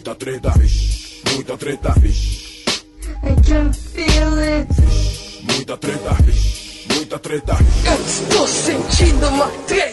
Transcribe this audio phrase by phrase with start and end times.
[0.00, 2.64] Muita treta, vixe, muita treta, vixe.
[3.22, 4.66] I can feel it.
[5.42, 7.58] Muita treta, vixe, muita treta.
[7.84, 9.89] Eu estou sentindo uma treta.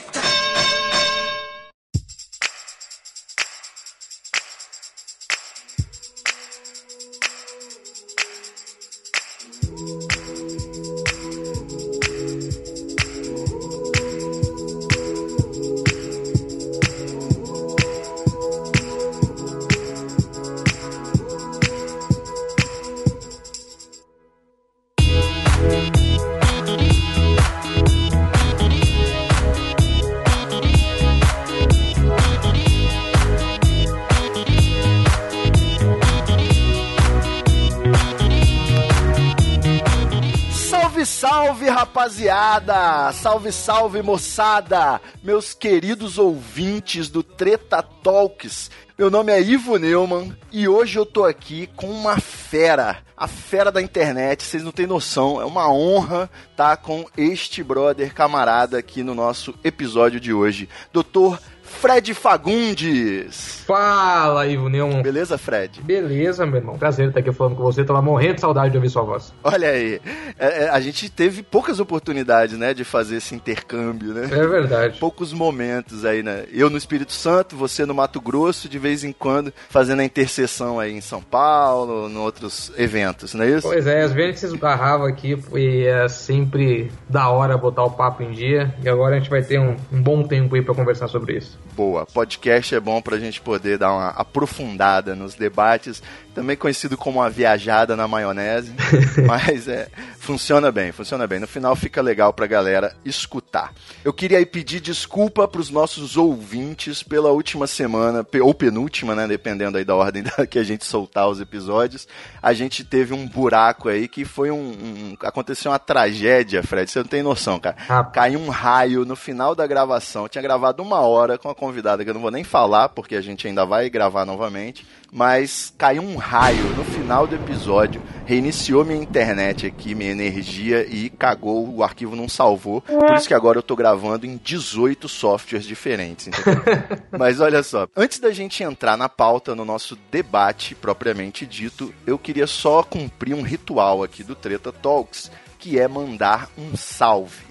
[42.17, 43.11] Rapaziada!
[43.13, 44.99] Salve, salve, moçada!
[45.23, 48.71] Meus queridos ouvintes do Treta Talks.
[48.97, 53.71] Meu nome é Ivo Neumann e hoje eu tô aqui com uma fera, a fera
[53.71, 59.03] da internet, vocês não têm noção, é uma honra estar com este brother camarada aqui
[59.03, 60.67] no nosso episódio de hoje.
[60.91, 63.63] Doutor Fred Fagundes.
[63.67, 65.01] Fala, Ivo Neumann.
[65.01, 65.81] Beleza, Fred?
[65.81, 66.77] Beleza, meu irmão.
[66.77, 67.83] Prazer estar aqui falando com você.
[67.83, 69.33] Tava morrendo de saudade de ouvir sua voz.
[69.43, 70.01] Olha aí,
[70.39, 74.29] é, é, a gente teve poucas oportunidades, né, de fazer esse intercâmbio, né?
[74.31, 74.99] É verdade.
[74.99, 76.45] Poucos momentos aí, né?
[76.51, 80.79] Eu no Espírito Santo, você no Mato Grosso, de vez em quando fazendo a interseção
[80.79, 83.67] aí em São Paulo, em outros eventos, não é isso?
[83.67, 88.23] Pois é, às vezes vocês barravam aqui e é sempre da hora botar o papo
[88.23, 88.73] em dia.
[88.83, 91.56] E agora a gente vai ter um, um bom tempo aí pra conversar sobre isso.
[91.73, 96.01] Boa, podcast é bom pra gente poder dar uma aprofundada nos debates,
[96.33, 98.73] também conhecido como uma viajada na maionese,
[99.27, 99.87] mas é,
[100.19, 101.39] funciona bem, funciona bem.
[101.39, 103.73] No final fica legal pra galera escutar.
[104.03, 109.77] Eu queria aí pedir desculpa pros nossos ouvintes pela última semana, ou penúltima, né, dependendo
[109.77, 112.07] aí da ordem da, que a gente soltar os episódios.
[112.41, 116.99] A gente teve um buraco aí que foi um, um- aconteceu uma tragédia, Fred, você
[116.99, 117.75] não tem noção, cara.
[117.87, 118.13] Rapaz.
[118.15, 120.23] Caiu um raio no final da gravação.
[120.23, 123.15] Eu tinha gravado uma hora com a convidada que eu não vou nem falar, porque
[123.15, 124.85] a gente ainda vai gravar novamente.
[125.09, 131.09] Mas caiu um raio no final do episódio, reiniciou minha internet aqui, minha energia e
[131.09, 132.81] cagou, o arquivo não salvou.
[132.81, 136.61] Por isso que agora eu tô gravando em 18 softwares diferentes, entendeu?
[137.17, 142.19] Mas olha só, antes da gente entrar na pauta, no nosso debate propriamente dito, eu
[142.19, 147.46] queria só cumprir um ritual aqui do Treta Talks, que é mandar um salve.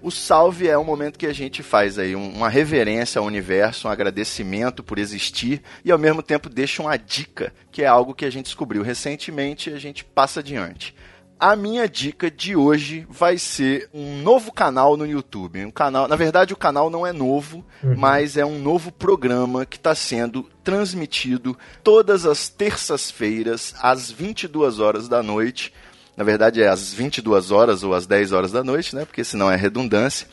[0.00, 3.88] O salve é um momento que a gente faz aí um- uma reverência ao universo,
[3.88, 8.24] um agradecimento por existir e ao mesmo tempo deixa uma dica, que é algo que
[8.24, 10.94] a gente descobriu recentemente e a gente passa adiante.
[11.40, 15.64] A minha dica de hoje vai ser um novo canal no YouTube.
[15.64, 17.64] Um canal, na verdade, o canal não é novo,
[17.96, 25.08] mas é um novo programa que está sendo transmitido todas as terças-feiras às 22 horas
[25.08, 25.72] da noite.
[26.18, 29.04] Na verdade, é às 22 horas ou às 10 horas da noite, né?
[29.04, 30.26] Porque senão é redundância.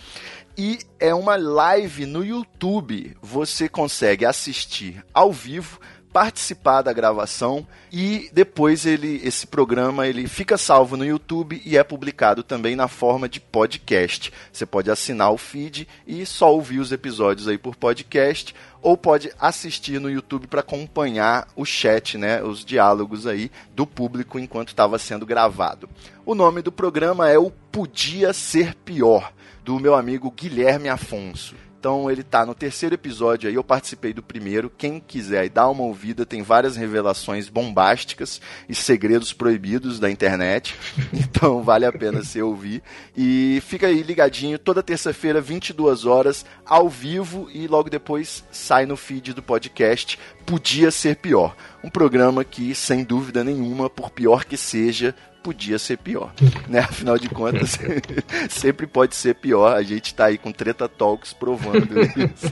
[0.58, 3.16] E é uma live no YouTube.
[3.22, 5.80] Você consegue assistir ao vivo,
[6.12, 11.84] participar da gravação e depois ele esse programa ele fica salvo no YouTube e é
[11.84, 14.34] publicado também na forma de podcast.
[14.52, 19.32] Você pode assinar o feed e só ouvir os episódios aí por podcast ou pode
[19.40, 25.00] assistir no YouTube para acompanhar o chat, né, os diálogos aí do público enquanto estava
[25.00, 25.90] sendo gravado.
[26.24, 31.56] O nome do programa é o Podia Ser Pior, do meu amigo Guilherme Afonso.
[31.86, 34.72] Então ele tá no terceiro episódio aí, eu participei do primeiro.
[34.76, 40.76] Quem quiser dar uma ouvida, tem várias revelações bombásticas e segredos proibidos da internet.
[41.14, 42.82] Então vale a pena você ouvir.
[43.16, 48.98] E fica aí ligadinho toda terça-feira, 22 horas, ao vivo e logo depois sai no
[48.98, 50.18] feed do podcast.
[50.46, 51.56] Podia ser pior.
[51.84, 55.14] Um programa que, sem dúvida nenhuma, por pior que seja,
[55.46, 56.34] podia ser pior,
[56.68, 56.80] né?
[56.80, 57.78] Afinal de contas,
[58.50, 59.76] sempre pode ser pior.
[59.78, 62.52] A gente tá aí com Treta Talks provando isso.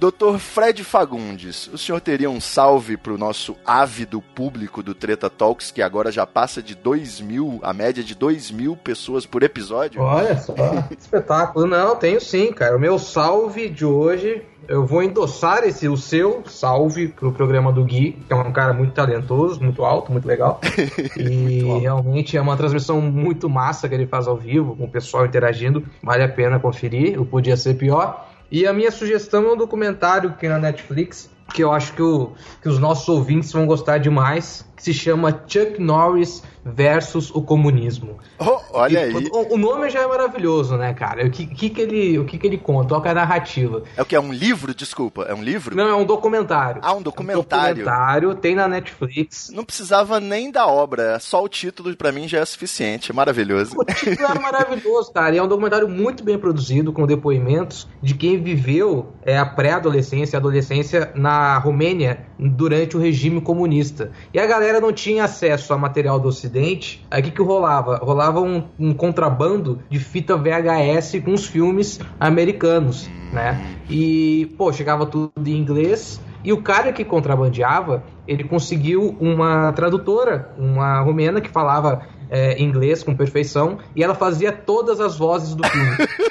[0.00, 5.70] Doutor Fred Fagundes, o senhor teria um salve pro nosso ávido público do Treta Talks,
[5.70, 10.00] que agora já passa de 2 mil, a média de 2 mil pessoas por episódio?
[10.00, 10.54] Olha só,
[10.98, 11.66] espetáculo.
[11.66, 12.78] Não, tenho sim, cara.
[12.78, 17.84] O meu salve de hoje, eu vou endossar esse, o seu salve pro programa do
[17.84, 20.62] Gui, que é um cara muito talentoso, muito alto, muito legal.
[21.14, 25.26] E realmente é uma transmissão muito massa que ele faz ao vivo, com o pessoal
[25.26, 25.84] interagindo.
[26.02, 28.29] Vale a pena conferir, o Podia Ser Pior.
[28.50, 32.02] E a minha sugestão é um documentário que tem na Netflix, que eu acho que,
[32.02, 32.32] o,
[32.62, 38.18] que os nossos ouvintes vão gostar demais, que se chama Chuck Norris versus o comunismo.
[38.38, 39.28] Oh, olha E, aí.
[39.32, 41.26] O, o nome já é maravilhoso, né, cara?
[41.26, 42.88] O que, que, que ele, o que, que ele conta?
[42.88, 43.82] Qual que é a narrativa?
[43.96, 44.14] É o que?
[44.14, 44.74] É um livro?
[44.74, 45.74] Desculpa, é um livro?
[45.74, 46.80] Não, é um documentário.
[46.84, 47.82] Ah, um documentário.
[47.82, 49.50] Um documentário, tem na Netflix.
[49.54, 53.74] Não precisava nem da obra, só o título pra mim já é suficiente, é maravilhoso.
[53.76, 55.34] O título é maravilhoso, cara.
[55.34, 60.36] E é um documentário muito bem produzido, com depoimentos de quem viveu é, a pré-adolescência
[60.36, 64.10] e adolescência na Romênia durante o regime comunista.
[64.32, 67.06] E a galera não tinha acesso a material do Ocidente.
[67.10, 67.96] Aí o que, que rolava?
[67.96, 73.60] Rolava um, um contrabando de fita VHS com os filmes americanos, né?
[73.88, 76.20] E, pô, chegava tudo em inglês.
[76.42, 83.02] E o cara que contrabandeava, ele conseguiu uma tradutora, uma romena que falava é, inglês
[83.02, 85.96] com perfeição, e ela fazia todas as vozes do filme.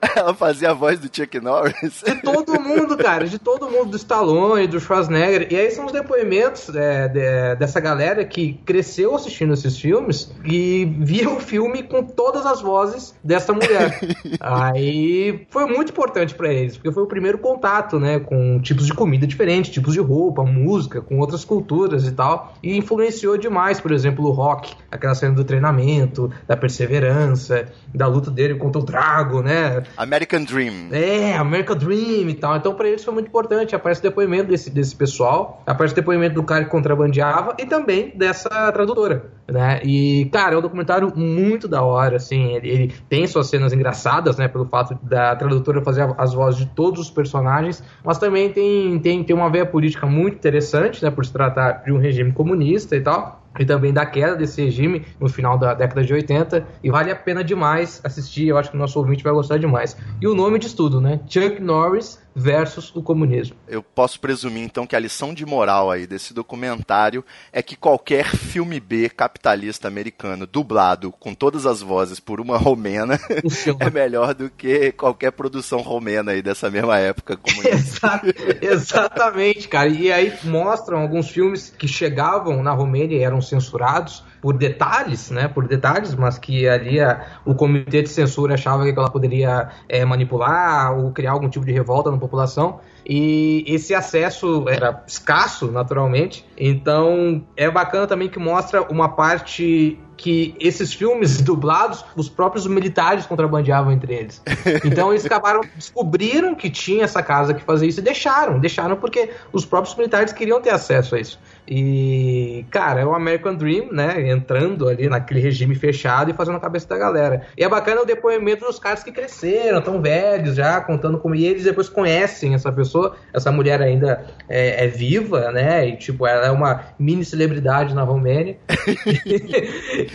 [0.16, 2.02] Ela fazia a voz do Chuck Norris.
[2.04, 5.48] De todo mundo, cara, de todo mundo, do Stallone, do Schwarzenegger.
[5.50, 10.84] E aí são os depoimentos é, de- dessa galera que cresceu assistindo esses filmes e
[11.00, 13.98] via o filme com todas as vozes dessa mulher.
[14.40, 18.94] aí foi muito importante pra eles, porque foi o primeiro contato, né, com tipos de
[18.94, 22.54] comida diferentes, tipos de roupa, música, com outras culturas e tal.
[22.62, 28.30] E influenciou demais, por exemplo, o rock, aquela cena do treinamento, da perseverança, da luta
[28.30, 29.82] dele contra o Drago, né?
[29.96, 30.88] American Dream.
[30.92, 32.56] É, American Dream e tal.
[32.56, 33.74] Então, pra eles foi muito importante.
[33.74, 38.12] Aparece o depoimento desse, desse pessoal, aparece o depoimento do cara que contrabandeava e também
[38.14, 39.80] dessa tradutora, né?
[39.82, 42.54] E, cara, é um documentário muito da hora, assim.
[42.54, 44.48] Ele, ele tem suas cenas engraçadas, né?
[44.48, 49.24] Pelo fato da tradutora fazer as vozes de todos os personagens, mas também tem, tem,
[49.24, 51.10] tem uma veia política muito interessante, né?
[51.10, 55.04] Por se tratar de um regime comunista e tal e também da queda desse regime
[55.20, 58.76] no final da década de 80 e vale a pena demais assistir, eu acho que
[58.76, 59.96] o nosso ouvinte vai gostar demais.
[60.20, 61.20] E o nome diz tudo, né?
[61.28, 63.56] Chuck Norris versus o comunismo.
[63.66, 68.26] Eu posso presumir então que a lição de moral aí desse documentário é que qualquer
[68.26, 73.18] filme B capitalista americano dublado com todas as vozes por uma romena
[73.80, 78.20] é melhor do que qualquer produção romena aí dessa mesma época comunista.
[78.60, 79.88] Exa- Exatamente, cara.
[79.88, 85.48] E aí mostram alguns filmes que chegavam na Romênia e eram censurados por detalhes, né?
[85.48, 90.04] Por detalhes, mas que ali a- o comitê de censura achava que ela poderia é,
[90.04, 92.78] manipular ou criar algum tipo de revolta na população.
[93.08, 96.44] E esse acesso era escasso, naturalmente.
[96.58, 103.26] Então é bacana também que mostra uma parte que esses filmes dublados, os próprios militares
[103.26, 104.42] contrabandeavam entre eles.
[104.84, 108.58] Então eles acabaram, descobriram que tinha essa casa que fazia isso e deixaram.
[108.58, 111.38] Deixaram porque os próprios militares queriam ter acesso a isso.
[111.68, 114.30] E, cara, é o American Dream, né?
[114.30, 117.46] Entrando ali naquele regime fechado e fazendo a cabeça da galera.
[117.56, 121.34] E é bacana o depoimento dos caras que cresceram, tão velhos já, contando como.
[121.34, 122.95] E eles depois conhecem essa pessoa.
[123.32, 125.88] Essa mulher ainda é, é viva, né?
[125.88, 128.56] E, tipo, ela é uma mini celebridade na Romênia.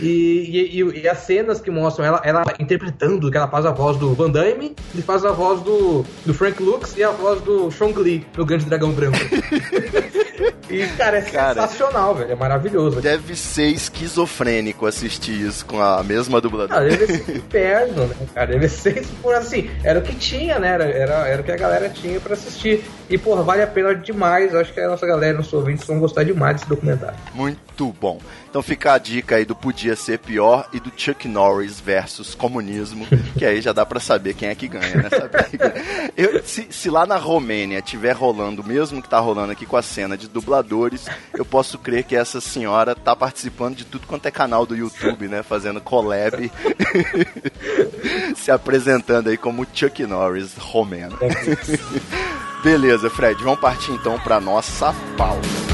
[0.00, 3.96] e- e- e as cenas que mostram ela, ela interpretando, que ela faz a voz
[3.96, 7.70] do Van Damme e faz a voz do, do Frank Lux e a voz do
[7.70, 9.18] Sean Lee, no Grande Dragão Branco.
[10.72, 11.62] e, cara, é Cara.
[11.62, 12.32] sensacional, velho.
[12.32, 13.00] É maravilhoso.
[13.00, 16.88] Deve ser esquizofrênico assistir isso com a mesma dubladora.
[16.88, 18.46] deve ser inferno, né, cara?
[18.52, 19.70] Deve ser por assim.
[19.84, 20.68] Era o que tinha, né?
[20.68, 22.84] Era, era, era o que a galera tinha pra assistir.
[23.08, 24.52] E, porra, vale a pena demais.
[24.52, 27.16] Eu acho que a nossa galera, nossos ouvintes, vão gostar demais desse documentário.
[27.34, 28.18] Muito bom.
[28.52, 33.06] Então fica a dica aí do Podia Ser Pior e do Chuck Norris versus comunismo,
[33.38, 35.72] que aí já dá pra saber quem é que ganha nessa briga.
[36.14, 39.78] Eu- se, se lá na Romênia tiver rolando o mesmo que tá rolando aqui com
[39.78, 44.26] a cena de dubladores, eu posso crer que essa senhora tá participando de tudo quanto
[44.26, 45.42] é canal do YouTube, né?
[45.42, 46.52] Fazendo collab,
[48.36, 51.18] se apresentando aí como Chuck Norris romeno.
[52.62, 55.71] Beleza, Fred, vamos partir então pra nossa pauta.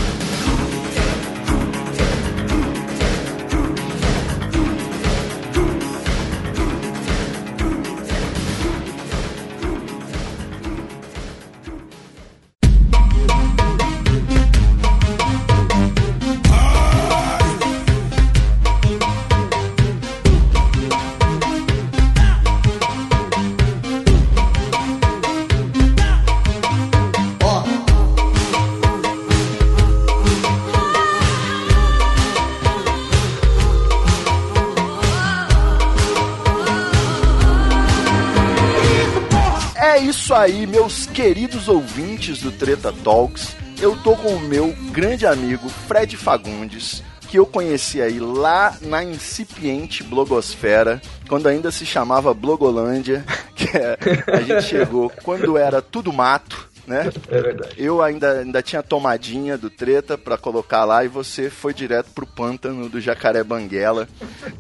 [39.88, 43.57] É isso aí, meus queridos ouvintes do Treta Talks.
[43.80, 49.02] Eu tô com o meu grande amigo Fred Fagundes, que eu conheci aí lá na
[49.02, 53.25] incipiente blogosfera, quando ainda se chamava Blogolândia,
[53.57, 53.97] que é-
[54.33, 56.68] a gente chegou quando era tudo mato.
[56.88, 57.11] Né?
[57.28, 57.75] É verdade.
[57.76, 62.26] Eu ainda, ainda tinha tomadinha do treta pra colocar lá e você foi direto pro
[62.26, 64.09] pântano do Jacaré Banguela.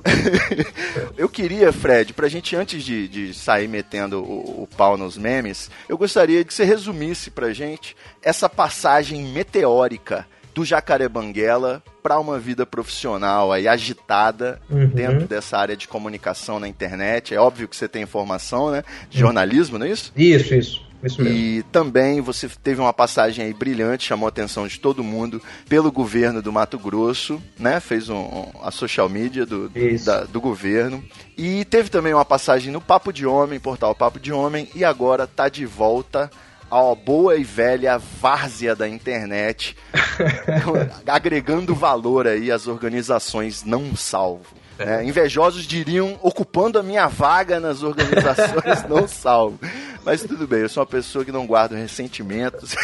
[1.16, 5.70] eu queria, Fred, pra gente, antes de, de sair metendo o, o pau nos memes,
[5.88, 12.38] eu gostaria que você resumisse pra gente essa passagem meteórica do Jacaré Banguela para uma
[12.38, 14.86] vida profissional aí agitada Uhum.
[14.88, 17.34] dentro dessa área de comunicação na internet.
[17.34, 18.82] É óbvio que você tem informação, né?
[19.08, 20.12] De jornalismo, não é isso?
[20.16, 20.87] Isso, isso.
[21.02, 21.36] Isso mesmo.
[21.38, 25.92] E também você teve uma passagem aí brilhante, chamou a atenção de todo mundo pelo
[25.92, 27.78] governo do Mato Grosso, né?
[27.80, 29.70] Fez um, um- a social media do,
[30.04, 31.02] da- do governo.
[31.36, 35.26] E teve também uma passagem no Papo de Homem, portal Papo de Homem, e agora
[35.26, 36.30] tá de volta
[36.70, 39.74] à boa e velha várzea da internet,
[41.06, 44.54] agregando valor aí às organizações não salvo.
[44.78, 45.04] né?
[45.04, 49.58] Invejosos diriam ocupando a minha vaga nas organizações não salvo.
[50.08, 52.74] Mas tudo bem, eu sou uma pessoa que não guarda ressentimentos.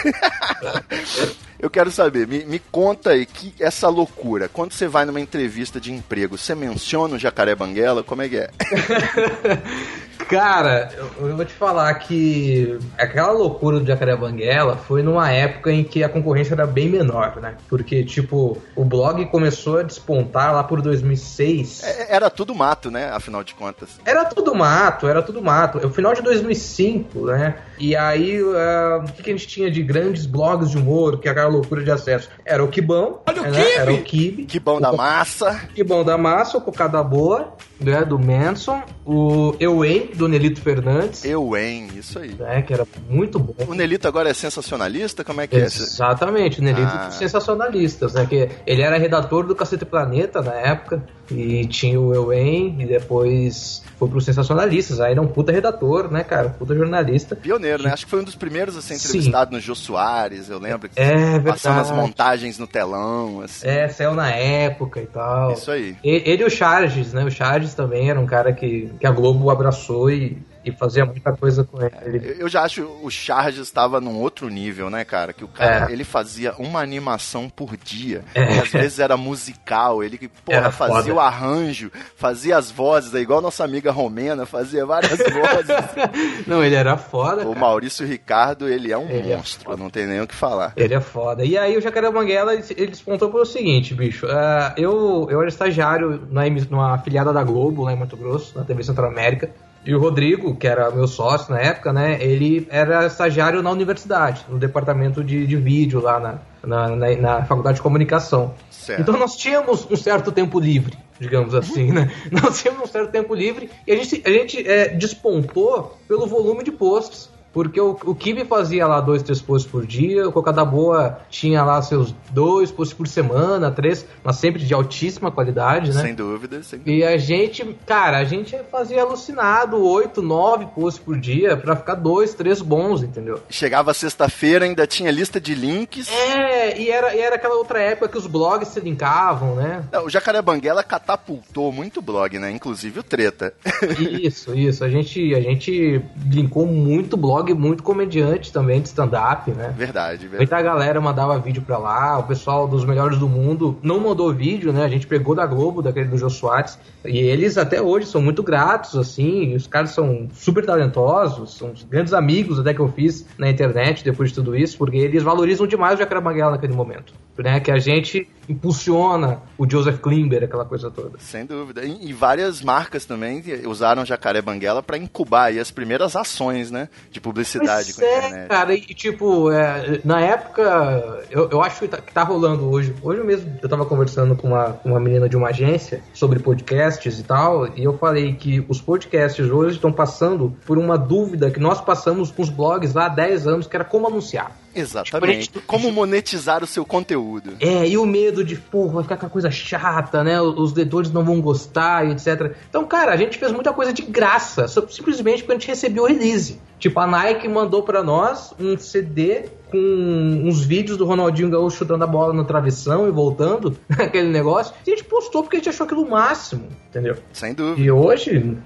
[1.58, 5.80] eu quero saber, me, me conta aí que essa loucura, quando você vai numa entrevista
[5.80, 8.02] de emprego, você menciona o Jacaré Banguela?
[8.02, 8.50] Como é que é?
[10.28, 15.70] Cara, eu, eu vou te falar que aquela loucura do Jacaré Banguela foi numa época
[15.70, 17.56] em que a concorrência era bem menor, né?
[17.68, 21.82] Porque, tipo, o blog começou a despontar lá por 2006.
[21.82, 23.10] É, Era tudo mato, né?
[23.10, 24.00] Afinal de contas.
[24.04, 25.78] Era tudo mato, era tudo mato.
[25.78, 27.56] É o final de 2005, né?
[27.78, 31.28] E aí, ah, o que, que a gente tinha de grandes blogs de humor, que
[31.28, 32.28] é aquela loucura de acesso?
[32.44, 33.62] Era o Kibão, Olha o né?
[33.62, 33.72] Kibe!
[33.72, 34.44] era o Kibe.
[34.44, 35.68] Que bom da massa.
[35.74, 38.04] Kibão da Massa, o Cocada Boa, né?
[38.04, 41.88] Do Manson, o Euém, do Nelito Fernandes, Eu, hein?
[41.96, 42.34] Isso aí.
[42.34, 42.62] né?
[42.62, 43.54] Que era muito bom.
[43.68, 45.22] O Nelito agora é sensacionalista?
[45.24, 45.64] Como é que é?
[45.64, 47.10] Exatamente, o Nelito Ah.
[47.10, 48.26] sensacionalistas, né?
[48.26, 53.82] Que ele era redator do Cacete Planeta na época, e tinha o Euém, e depois
[53.98, 55.00] foi pro Sensacionalistas.
[55.00, 56.50] Aí era um puta redator, né, cara?
[56.50, 57.34] Puta jornalista.
[57.34, 57.90] Pioneiro, né?
[57.92, 59.08] Acho que foi um dos primeiros a ser Sim.
[59.08, 60.88] entrevistado no Jô Soares, eu lembro.
[60.88, 63.66] que É Passando as montagens no telão, assim.
[63.66, 65.52] É, saiu na época e tal.
[65.52, 65.96] Isso aí.
[66.04, 67.24] E- Ele e o Charges, né?
[67.24, 71.32] O Charges também era um cara que, que a Globo abraçou e, e fazia muita
[71.32, 72.18] coisa com ele.
[72.30, 75.32] Eu- Eu já acho o Charges estava num outro nível, né, cara?
[75.32, 75.92] Que o cara, É.
[75.92, 78.22] ele fazia uma animação por dia.
[78.34, 78.58] É.
[78.58, 81.14] Às vezes era musical, ele porra, Era fazia foda.
[81.14, 86.46] o arranjo, fazia as vozes, é igual nossa amiga Romena, fazia várias vozes.
[86.46, 87.58] Não, ele era foda, o cara.
[87.60, 90.72] Maurício Ricardo, ele é um Ele é monstro, não tem nem o que falar.
[90.76, 91.44] Ele é foda.
[91.44, 94.26] E aí o Jacaré Banguela, ele, despontou pelo seguinte, bicho.
[94.28, 98.64] ah, eu, eu era estagiário na, numa afiliada da Globo, lá em Mato Grosso, na
[98.64, 99.50] TV Central América.
[99.86, 102.16] E o Rodrigo, que era meu sócio na época, né?
[102.22, 107.44] Ele era estagiário na universidade, no departamento de, de vídeo lá na, na, na- na
[107.44, 108.54] faculdade de comunicação.
[108.70, 109.00] Certo.
[109.02, 112.10] Então nós tínhamos um certo tempo livre, digamos assim, né?
[112.30, 116.62] Nós tínhamos um certo tempo livre e a gente, a gente é, despontou pelo volume
[116.64, 117.30] de posts.
[117.54, 121.62] Porque o, o Kibe fazia lá dois, três posts por dia, o Cocada Boa tinha
[121.62, 126.02] lá seus dois posts por semana, três, mas sempre de altíssima qualidade, né?
[126.02, 126.96] Sem dúvida, sem dúvida.
[126.96, 131.94] E a gente, cara, a gente fazia alucinado, oito, nove posts por dia pra ficar
[131.94, 133.40] dois, três bons, entendeu?
[133.48, 136.10] Chegava sexta-feira, ainda tinha lista de links.
[136.10, 139.84] É, e era, e era aquela outra época que os blogs se linkavam, né?
[139.92, 142.50] Não, O Jacaré Banguela catapultou muito blog, né?
[142.50, 143.54] Inclusive o Treta.
[143.98, 144.82] Isso, isso.
[144.84, 149.74] A gente, a gente linkou muito blog, muito comediante também de stand-up, né?
[149.76, 150.36] Verdade, verdade.
[150.36, 154.72] Muita galera mandava vídeo pra lá, o pessoal dos melhores do mundo não mandou vídeo,
[154.72, 154.84] né?
[154.84, 158.42] A gente pegou da Globo, daquele do Jô Soares, e eles até hoje são muito
[158.42, 163.50] gratos, assim, os caras são super talentosos, são grandes amigos até que eu fiz na
[163.50, 167.60] internet depois de tudo isso, porque eles valorizam demais o Jacaré Banguela naquele momento, né?
[167.60, 171.18] Que a gente impulsiona o Joseph Klimber, aquela coisa toda.
[171.18, 171.84] Sem dúvida.
[171.84, 176.88] E, e várias marcas também usaram Jacaré Banguela para incubar aí as primeiras ações, né?
[177.10, 178.48] De publicidade Pois com a é, internet.
[178.48, 182.94] cara, e tipo, é, na época, eu, eu acho que tá, que tá rolando hoje.
[183.02, 187.18] Hoje mesmo eu tava conversando com uma, com uma menina de uma agência sobre podcasts
[187.18, 191.60] e tal, e eu falei que os podcasts hoje estão passando por uma dúvida que
[191.60, 194.63] nós passamos com os blogs lá há 10 anos, que era como anunciar.
[194.74, 195.44] Exatamente.
[195.44, 197.56] Tipo, a Como monetizar o seu conteúdo.
[197.60, 200.40] É, e o medo de, pô, vai ficar aquela coisa chata, né?
[200.40, 202.56] Os leitores não vão gostar e etc.
[202.68, 206.06] Então, cara, a gente fez muita coisa de graça, simplesmente porque a gente recebeu o
[206.06, 206.60] release.
[206.78, 212.04] Tipo, a Nike mandou pra nós um CD com uns vídeos do Ronaldinho Gaúcho chutando
[212.04, 214.72] a bola no travessão e voltando, aquele negócio.
[214.86, 217.16] E a gente postou porque a gente achou aquilo o máximo, entendeu?
[217.32, 217.80] Sem dúvida.
[217.80, 218.56] E hoje,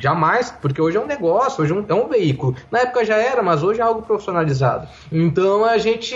[0.00, 2.56] jamais, porque hoje é um negócio, hoje é um, é um veículo.
[2.70, 4.88] Na época já era, mas hoje é algo profissionalizado.
[5.12, 6.14] Então a gente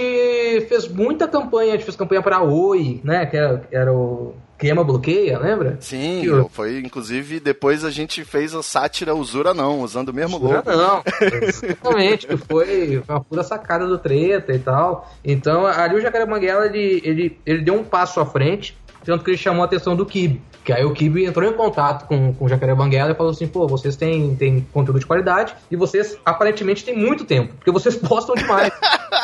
[0.67, 3.26] fez muita campanha, a gente fez campanha pra Oi, né?
[3.26, 4.35] Que era, que era o.
[4.59, 5.77] queima, bloqueia, lembra?
[5.81, 10.37] Sim, Que foi inclusive depois a gente fez a sátira Usura não, usando o mesmo
[10.37, 10.77] Usura logo.
[10.77, 11.03] não,
[11.43, 15.11] exatamente, que foi uma pura sacada do treta e tal.
[15.25, 19.31] Então, ali o Jacaré Banguela, ele, ele, ele deu um passo à frente, tanto que
[19.31, 20.43] ele chamou a atenção do Kibe.
[20.69, 23.49] Que aí o Kibe entrou em contato com, com o Jacaré Banguela e falou assim,
[23.49, 27.97] pô, vocês têm, têm conteúdo de qualidade e vocês aparentemente têm muito tempo, porque vocês
[28.07, 28.71] postam demais.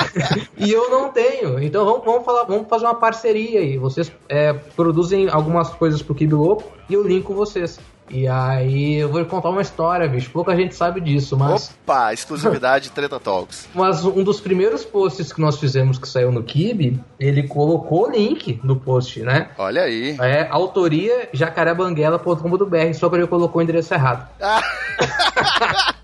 [0.57, 1.63] e eu não tenho.
[1.63, 3.77] Então vamos, vamos, falar, vamos fazer uma parceria aí.
[3.77, 7.79] Vocês é, produzem algumas coisas pro Kibe Louco e eu linko vocês.
[8.11, 10.30] E aí eu vou contar uma história, bicho.
[10.30, 11.75] Pouca gente sabe disso, mas.
[11.82, 13.68] Opa, exclusividade Treta Talks.
[13.75, 18.11] Mas um dos primeiros posts que nós fizemos que saiu no Kibe, ele colocou o
[18.11, 19.49] link no post, né?
[19.56, 20.16] Olha aí.
[20.20, 24.28] É autoria jacarebanguela.com.br, só que ele colocou o endereço errado.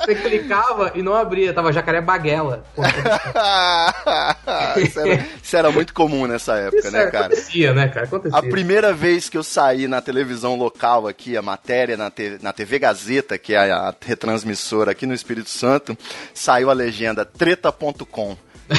[0.00, 2.64] Você clicava e não abria, tava jacaré baguela.
[4.78, 7.26] isso, era, isso era muito comum nessa época, Isso né, é, cara?
[7.26, 8.06] acontecia, né, cara?
[8.06, 8.38] Acontecia.
[8.38, 12.52] A primeira vez que eu saí na televisão local aqui, a matéria na, te- na
[12.52, 15.96] TV Gazeta, que é a retransmissora aqui no Espírito Santo,
[16.32, 18.36] saiu a legenda treta.com.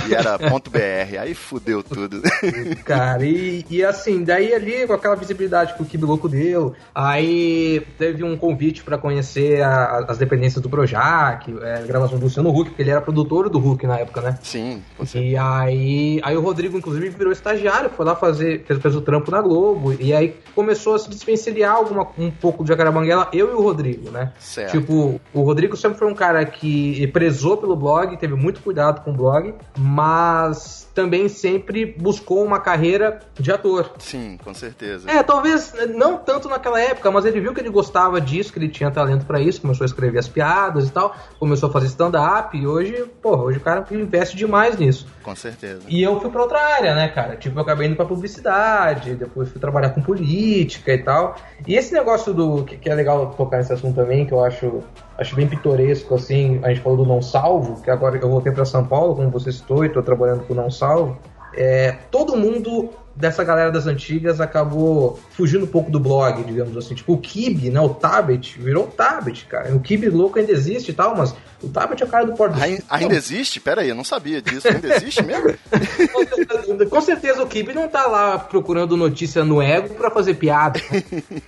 [0.10, 0.79] E era ponto .br,
[1.19, 2.21] aí fudeu tudo.
[2.86, 7.81] Cara, e, e assim, daí ali com aquela visibilidade que o Kibi Louco deu, aí
[7.98, 12.69] teve um convite pra conhecer a- as dependências do Projac, é, gravação do Luciano Huck,
[12.69, 14.38] porque ele era produtor do Huck na época, né?
[14.41, 15.19] Sim, certeza.
[15.25, 19.31] E aí, aí o Rodrigo, inclusive, virou estagiário, foi lá fazer, fez, fez o trampo
[19.31, 23.53] na Globo, e aí começou a se desvencilhar alguma, um pouco de Jacarabanguela, eu e
[23.53, 24.31] o Rodrigo, né?
[24.39, 24.71] Certo.
[24.71, 29.12] Tipo, o Rodrigo sempre foi um cara que prezou pelo blog, teve muito cuidado com
[29.12, 33.91] o blog, mas também sempre buscou uma carreira de ator.
[33.97, 35.09] Sim, com certeza.
[35.09, 38.69] É, talvez não tanto naquela época, mas ele viu que ele gostava disso, que ele
[38.69, 42.55] tinha talento pra isso, começou a escrever as piadas e tal, começou a fazer stand-up
[42.55, 45.07] e hoje, porra, hoje o cara investe demais nisso.
[45.23, 45.81] Com certeza.
[45.88, 47.35] E eu fui pra outra área, né, cara?
[47.35, 51.35] Tipo, eu acabei indo pra publicidade, depois fui trabalhar com política e tal.
[51.65, 52.63] E esse negócio do.
[52.63, 54.83] que, que é legal tocar nesse assunto também, que eu acho,
[55.18, 58.65] acho bem pitoresco, assim, a gente falou do Não Salvo, que agora eu voltei pra
[58.65, 61.18] São Paulo, como você citou, e tô trabalhando com o Não Salvo.
[61.53, 66.96] É, todo mundo dessa galera das antigas acabou fugindo um pouco do blog, digamos assim.
[66.96, 67.80] Tipo, o Kibe, né?
[67.80, 69.75] O Tabet, virou o Tabet, cara.
[69.75, 72.53] O Kibe louco ainda existe e tal, mas o Tabet é o cara do Porto
[72.53, 72.86] do Ai- Sul.
[72.89, 73.60] Ainda existe?
[73.60, 74.68] Pera aí, eu não sabia disso.
[74.68, 75.53] Ainda existe mesmo?
[76.89, 80.79] Com certeza o Kibe não tá lá procurando notícia no ego pra fazer piada.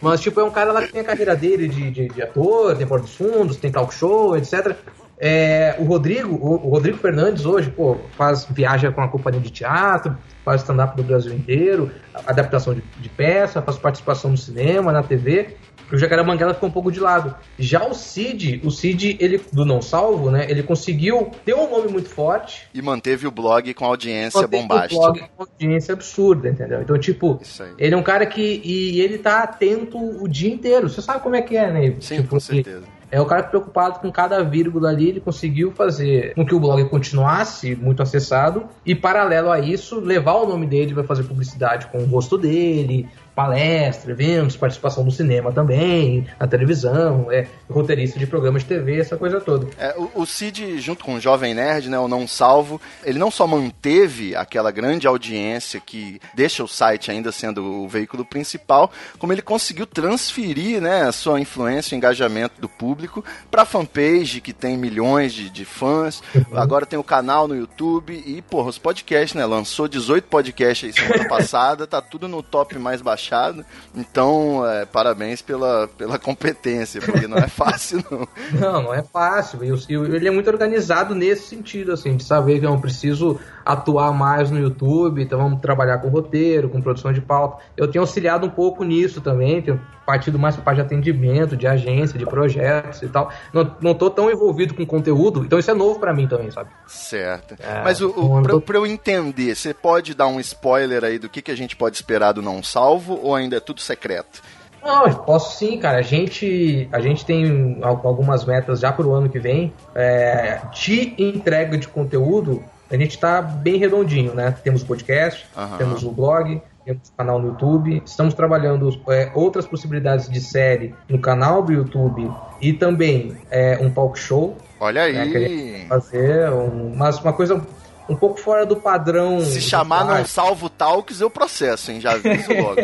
[0.02, 2.76] Mas, tipo, é um cara lá que tem a carreira dele de, de, de ator,
[2.76, 4.76] tem Porta dos Fundos, tem talk show, etc.
[5.19, 9.49] É, o Rodrigo, o, o Rodrigo Fernandes hoje, pô, faz viaja com a companhia de
[9.49, 11.91] teatro, faz stand-up do Brasil inteiro,
[12.26, 15.56] adaptação de, de peça, faz participação no cinema, na TV.
[15.91, 16.23] O Jacaré
[16.56, 17.36] ficou um pouco de lado.
[17.60, 20.49] Já o Cid, o Cid, ele, do Não Salvo, né?
[20.49, 24.67] Ele conseguiu ter um nome muito forte, E manteve o blog com audiência manteve o
[24.67, 24.99] bombástica.
[24.99, 26.82] blog com audiência absurda, entendeu?
[26.82, 27.39] Então, tipo,
[27.78, 28.62] ele é um cara que.
[28.63, 30.89] E ele tá atento o dia inteiro.
[30.89, 31.95] Você sabe como é que é, né?
[31.99, 32.86] Sim, Tipo, com certeza.
[33.13, 36.84] É o cara preocupado com cada vírgula ali, ele conseguiu fazer com que o blog
[36.89, 41.99] continuasse muito acessado e, paralelo a isso, levar o nome dele vai fazer publicidade com
[41.99, 48.62] o rosto dele, palestra, eventos, participação no cinema também, na televisão, é roteirista de programas
[48.62, 49.67] de TV, essa coisa toda.
[49.78, 53.32] É, o, o Cid, junto com o Jovem Nerd, né, o Não Salvo, ele não
[53.32, 59.34] só manteve aquela grande audiência que deixa o site ainda sendo o veículo principal, como
[59.34, 64.54] ele conseguiu transferir né, a sua influência e engajamento do público para a fanpage, que
[64.54, 66.22] tem milhões de, de fãs.
[66.54, 69.46] Agora tem o canal no YouTube e, porra, os podcasts, né?
[69.46, 73.66] Lançou 18 podcasts aí semana passada, tá tudo no top mais baixado.
[73.96, 78.28] Então, é, parabéns pela, pela competência, porque não é fácil, não.
[78.74, 79.64] Não, não é fácil.
[79.64, 84.49] E ele é muito organizado nesse sentido, assim, de saber que eu preciso atuar mais
[84.52, 87.63] no YouTube, então vamos trabalhar com roteiro, com produção de pauta.
[87.78, 91.65] Eu tenho auxiliado um pouco nisso também, tenho partido mais para parte de atendimento, de
[91.65, 93.30] agência, de projetos e tal.
[93.54, 96.69] Não, não tô tão envolvido com conteúdo, então isso é novo para mim também, sabe?
[96.88, 97.56] Certo.
[97.60, 101.17] É, Mas o, o, pra, tô- pra eu entender, você pode dar um spoiler aí
[101.17, 104.41] do que, que a gente pode esperar do Não Salvo ou ainda é tudo secreto?
[104.86, 105.99] Não, posso sim, cara.
[105.99, 109.71] A gente, a gente tem al- algumas metas já pro ano que vem.
[109.95, 114.56] É, de entrega de conteúdo, a gente tá bem redondinho, né?
[114.63, 115.78] Temos podcast, Aham.
[115.78, 118.02] temos o blog, temos o canal no YouTube.
[118.06, 122.30] Estamos trabalhando é, outras possibilidades de série no canal do YouTube
[122.62, 124.58] e também é, um talk show.
[124.80, 125.86] Olha né, que a gente aí.
[125.88, 127.62] vai fazer um- mas uma coisa
[128.10, 129.39] um pouco fora do padrão.
[129.42, 132.02] Se chamar não salvo talks, eu processo, hein?
[132.02, 132.76] Já aviso logo.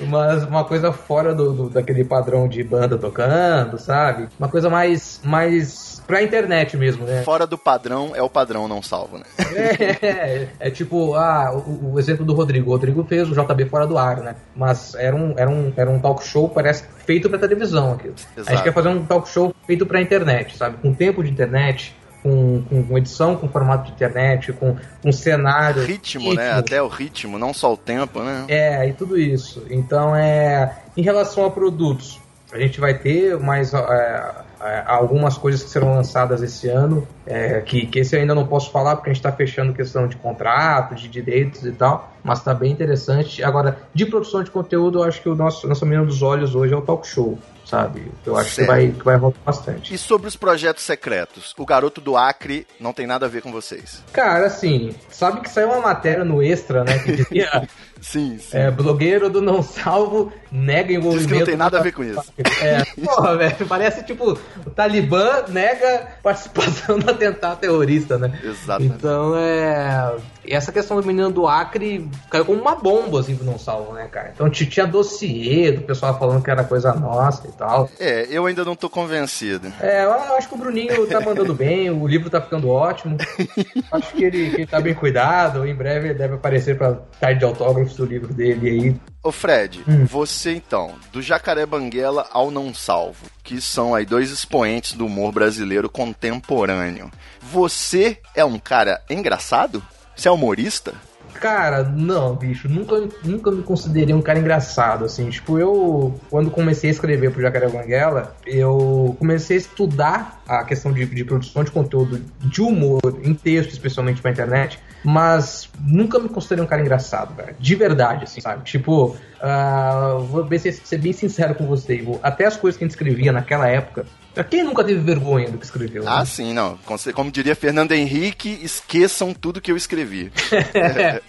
[0.08, 4.28] Mas uma coisa fora do, do, daquele padrão de banda tocando, sabe?
[4.38, 7.22] Uma coisa mais, mais pra internet mesmo, né?
[7.22, 9.24] Fora do padrão é o padrão não salvo, né?
[9.54, 12.70] É, é, é tipo, ah, o, o, exemplo do Rodrigo.
[12.70, 14.36] O Rodrigo fez o JB fora do ar, né?
[14.56, 18.14] Mas era um, era um, era um talk show, parece, feito pra televisão aquilo.
[18.14, 18.50] Exato.
[18.50, 20.78] A gente quer fazer um talk show feito pra internet, sabe?
[20.78, 25.82] Com tempo de internet, com, com, edição, com formato de internet, com, com cenário.
[25.82, 26.52] Ritmo, ritmo, né?
[26.52, 28.44] Até o ritmo, não só o tempo, né?
[28.48, 29.66] É, e tudo isso.
[29.70, 30.76] Então, é.
[30.96, 32.20] Em relação a produtos,
[32.52, 33.72] a gente vai ter mais.
[33.72, 38.34] É, é, algumas coisas que serão lançadas esse ano, é, que, que esse eu ainda
[38.34, 42.12] não posso falar porque a gente está fechando questão de contrato, de direitos e tal,
[42.24, 43.40] mas está bem interessante.
[43.44, 46.74] Agora, de produção de conteúdo, eu acho que o nosso, nossa menina dos olhos hoje
[46.74, 48.10] é o talk show sabe?
[48.24, 49.94] Eu acho que vai, que vai voltar bastante.
[49.94, 51.54] E sobre os projetos secretos?
[51.58, 54.02] O garoto do Acre não tem nada a ver com vocês.
[54.12, 56.98] Cara, assim, sabe que saiu uma matéria no Extra, né?
[56.98, 57.68] Que dizia.
[58.00, 58.56] sim, sim.
[58.56, 61.28] É, blogueiro do Não Salvo nega envolvimento.
[61.28, 62.32] Diz que não tem nada a ver com isso.
[62.62, 68.38] É, porra, velho, parece tipo o Talibã nega participação no atentado terrorista, né?
[68.42, 68.94] Exatamente.
[68.94, 70.16] Então é.
[70.50, 74.08] Essa questão do menino do Acre caiu como uma bomba, assim, pro Não Salvo, né,
[74.10, 74.32] cara?
[74.34, 77.90] Então tinha dossiê do pessoal falando que era coisa nossa e tal.
[78.00, 79.70] É, eu ainda não tô convencido.
[79.78, 83.18] É, eu acho que o Bruninho tá mandando bem, o livro tá ficando ótimo.
[83.92, 87.40] acho que ele, que ele tá bem cuidado, em breve ele deve aparecer pra tarde
[87.40, 87.44] de
[87.88, 88.96] autógrafos do livro dele aí.
[89.22, 90.04] Ô Fred, hum.
[90.04, 95.32] você então, do Jacaré Banguela ao Não Salvo, que são aí dois expoentes do humor
[95.32, 97.10] brasileiro contemporâneo.
[97.40, 99.82] Você é um cara engraçado?
[100.14, 100.94] Você é humorista?
[101.34, 105.30] Cara, não, bicho, nunca, nunca me considerei um cara engraçado, assim.
[105.30, 110.92] Tipo, eu, quando comecei a escrever pro Jacaré Banguela, eu comecei a estudar a questão
[110.92, 116.28] de, de produção de conteúdo de humor, em texto, especialmente pra internet, mas nunca me
[116.28, 117.54] considerei um cara engraçado, cara.
[117.58, 118.64] De verdade, assim, sabe?
[118.64, 122.18] Tipo, uh, vou ser, ser bem sincero com você, Ivo.
[122.22, 124.06] Até as coisas que a gente escrevia naquela época,
[124.44, 126.04] quem nunca teve vergonha do que escreveu?
[126.06, 126.24] Ah, né?
[126.24, 126.78] sim, não.
[127.14, 130.32] Como diria Fernando Henrique, esqueçam tudo que eu escrevi.
[130.74, 131.20] é,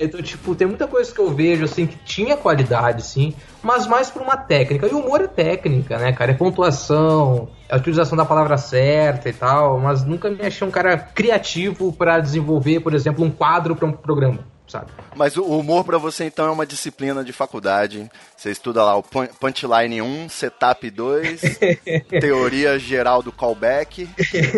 [0.00, 4.10] então, tipo, tem muita coisa que eu vejo, assim, que tinha qualidade, sim, mas mais
[4.10, 4.86] por uma técnica.
[4.86, 6.32] E o humor é técnica, né, cara?
[6.32, 10.70] É pontuação, é a utilização da palavra certa e tal, mas nunca me achei um
[10.70, 14.90] cara criativo para desenvolver, por exemplo, um quadro para um programa sabe?
[15.16, 18.10] Mas o humor para você então é uma disciplina de faculdade.
[18.36, 21.40] Você estuda lá o punchline 1, setup 2,
[22.20, 24.08] teoria geral do callback.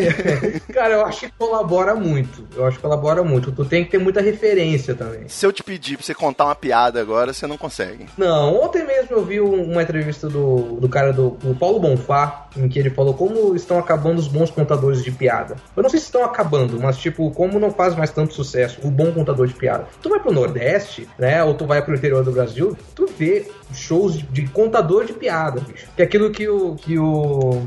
[0.72, 2.46] Cara, eu acho que colabora muito.
[2.54, 3.52] Eu acho que colabora muito.
[3.52, 5.28] Tu tem que ter muita referência também.
[5.28, 8.06] Se eu te pedir pra você contar uma piada agora, você não consegue.
[8.18, 12.68] Não, ontem mesmo eu vi uma entrevista do, do cara do, do Paulo Bonfá, em
[12.68, 15.56] que ele falou como estão acabando os bons contadores de piada.
[15.76, 18.90] Eu não sei se estão acabando, mas tipo, como não faz mais tanto sucesso o
[18.90, 19.86] bom contador de piada.
[20.02, 21.42] Tu vai pro Nordeste, né?
[21.44, 25.88] Ou tu vai pro interior do Brasil, tu vê shows de, contador de piada, bicho.
[25.94, 26.74] Que é aquilo que o.
[26.74, 27.62] Que o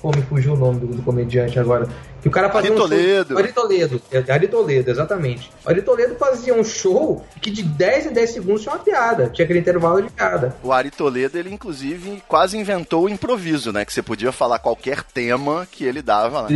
[0.00, 1.88] Pô, me fugiu o nome do, do comediante agora.
[2.24, 3.34] Que o cara fazia Ari um Toledo.
[3.34, 3.38] Show...
[3.38, 4.02] Ari Toledo.
[4.10, 5.52] É, Ari Toledo, exatamente.
[5.62, 9.28] Ari Toledo fazia um show que de 10 em 10 segundos tinha uma piada.
[9.28, 10.56] Tinha aquele intervalo de piada.
[10.62, 13.84] O Ari Toledo, ele inclusive quase inventou o improviso, né?
[13.84, 16.48] Que você podia falar qualquer tema que ele dava lá.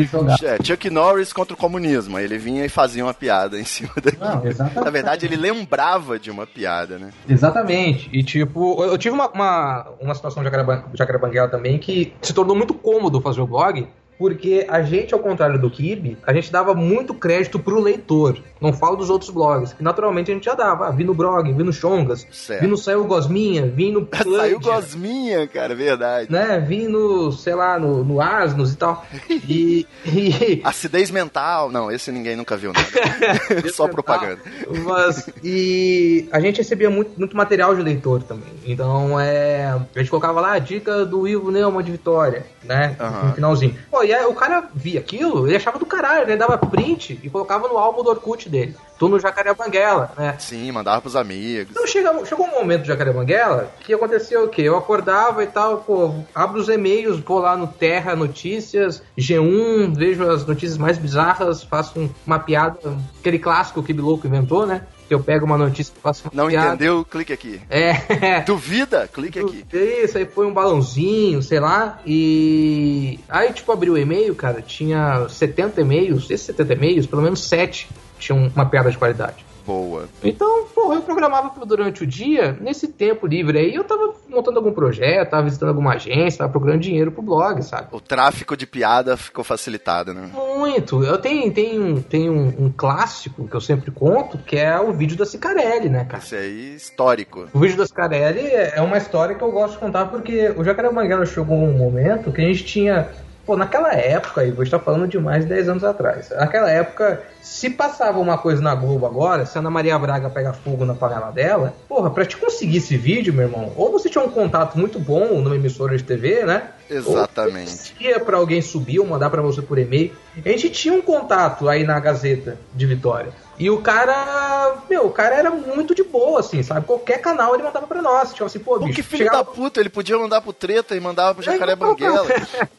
[0.43, 2.17] É, Chuck Norris contra o comunismo.
[2.17, 4.25] Aí ele vinha e fazia uma piada em cima daquilo.
[4.25, 4.85] Não, exatamente.
[4.87, 7.11] Na verdade, ele lembrava de uma piada, né?
[7.29, 8.09] Exatamente.
[8.11, 10.49] E tipo, eu tive uma, uma, uma situação de
[10.95, 13.87] Jacarebanguela também que se tornou muito cômodo fazer o blog
[14.19, 18.39] porque a gente, ao contrário do Kibe, a gente dava muito crédito pro leitor.
[18.61, 20.89] Não falo dos outros blogs, que naturalmente a gente já dava.
[20.89, 22.63] Ah, vi no blog, vi no Chongas, certo.
[22.63, 26.31] vi no Saiu Gosminha, vi no Saiu Gosminha, cara, verdade.
[26.33, 29.07] Né, vi no, sei lá, no, no Asnos e tal.
[29.49, 30.61] E, e...
[30.65, 32.89] Acidez mental, não, esse ninguém nunca viu nada.
[33.73, 34.41] Só propaganda.
[34.85, 38.49] Mas, e a gente recebia muito, muito material de leitor também.
[38.67, 43.29] Então, é, a gente colocava lá a dica do Ivo Neumann de Vitória, né, uhum.
[43.29, 43.77] no finalzinho.
[43.91, 47.29] Pô, e aí, o cara via aquilo, ele achava do caralho, ele dava print e
[47.29, 48.75] colocava no álbum do Orkut dele.
[48.99, 50.35] Tu no Jacaré Banguela, né?
[50.39, 51.73] Sim, mandava pros amigos.
[51.73, 54.63] Então chega, chegou um momento do Jacaré Banguela que aconteceu o quê?
[54.63, 60.29] Eu acordava e tal, pô, abro os e-mails, vou lá no Terra Notícias, G1, vejo
[60.29, 64.87] as notícias mais bizarras, faço uma piada, aquele clássico que o Louco inventou, né?
[65.09, 66.75] Que eu pego uma notícia e faço uma Não piada.
[66.75, 67.05] entendeu?
[67.05, 67.61] Clique aqui.
[67.71, 68.43] É.
[68.47, 69.09] Duvida?
[69.09, 69.65] Clique aqui.
[69.73, 73.19] Isso, aí foi um balãozinho, sei lá, e...
[73.29, 77.89] Aí, tipo, abri o e-mail, cara, tinha 70 e-mails, esses 70 e-mails, pelo menos 7
[78.19, 80.09] tinham uma piada de qualidade boa.
[80.25, 84.73] Então, porra, eu programava durante o dia, nesse tempo livre aí, eu tava montando algum
[84.73, 87.89] projeto, tava visitando alguma agência, tava procurando dinheiro pro blog, sabe?
[87.93, 90.31] O tráfico de piada ficou facilitado, né?
[90.57, 91.05] muito.
[91.05, 94.91] Eu tenho, tenho, um, tenho um, um clássico que eu sempre conto, que é o
[94.93, 96.23] vídeo da Cicarelli, né, cara?
[96.23, 97.47] Esse aí, histórico.
[97.53, 100.91] O vídeo da Cicarelli é uma história que eu gosto de contar porque o Jacaré
[100.91, 103.09] Banguela chegou um momento que a gente tinha
[103.49, 107.23] Pô, naquela época, e vou estar falando de mais de 10 anos atrás, naquela época,
[107.41, 110.95] se passava uma coisa na Globo agora, se a Ana Maria Braga pega fogo na
[110.95, 114.77] panela dela, porra, pra te conseguir esse vídeo, meu irmão, ou você tinha um contato
[114.79, 116.71] muito bom numa emissora de TV, né?
[116.91, 117.95] Exatamente.
[118.01, 120.13] Ou ia pra alguém subir ou mandar para você por e-mail.
[120.45, 123.33] A gente tinha um contato aí na Gazeta de Vitória.
[123.59, 126.87] E o cara, meu, o cara era muito de boa, assim, sabe?
[126.87, 128.33] Qualquer canal ele mandava pra nós.
[128.33, 128.95] Tipo assim, pô, bicho.
[128.95, 131.89] que filho chegava- da puta, ele podia mandar pro Treta e mandava pro Jacaré então,
[131.89, 132.25] Banguela.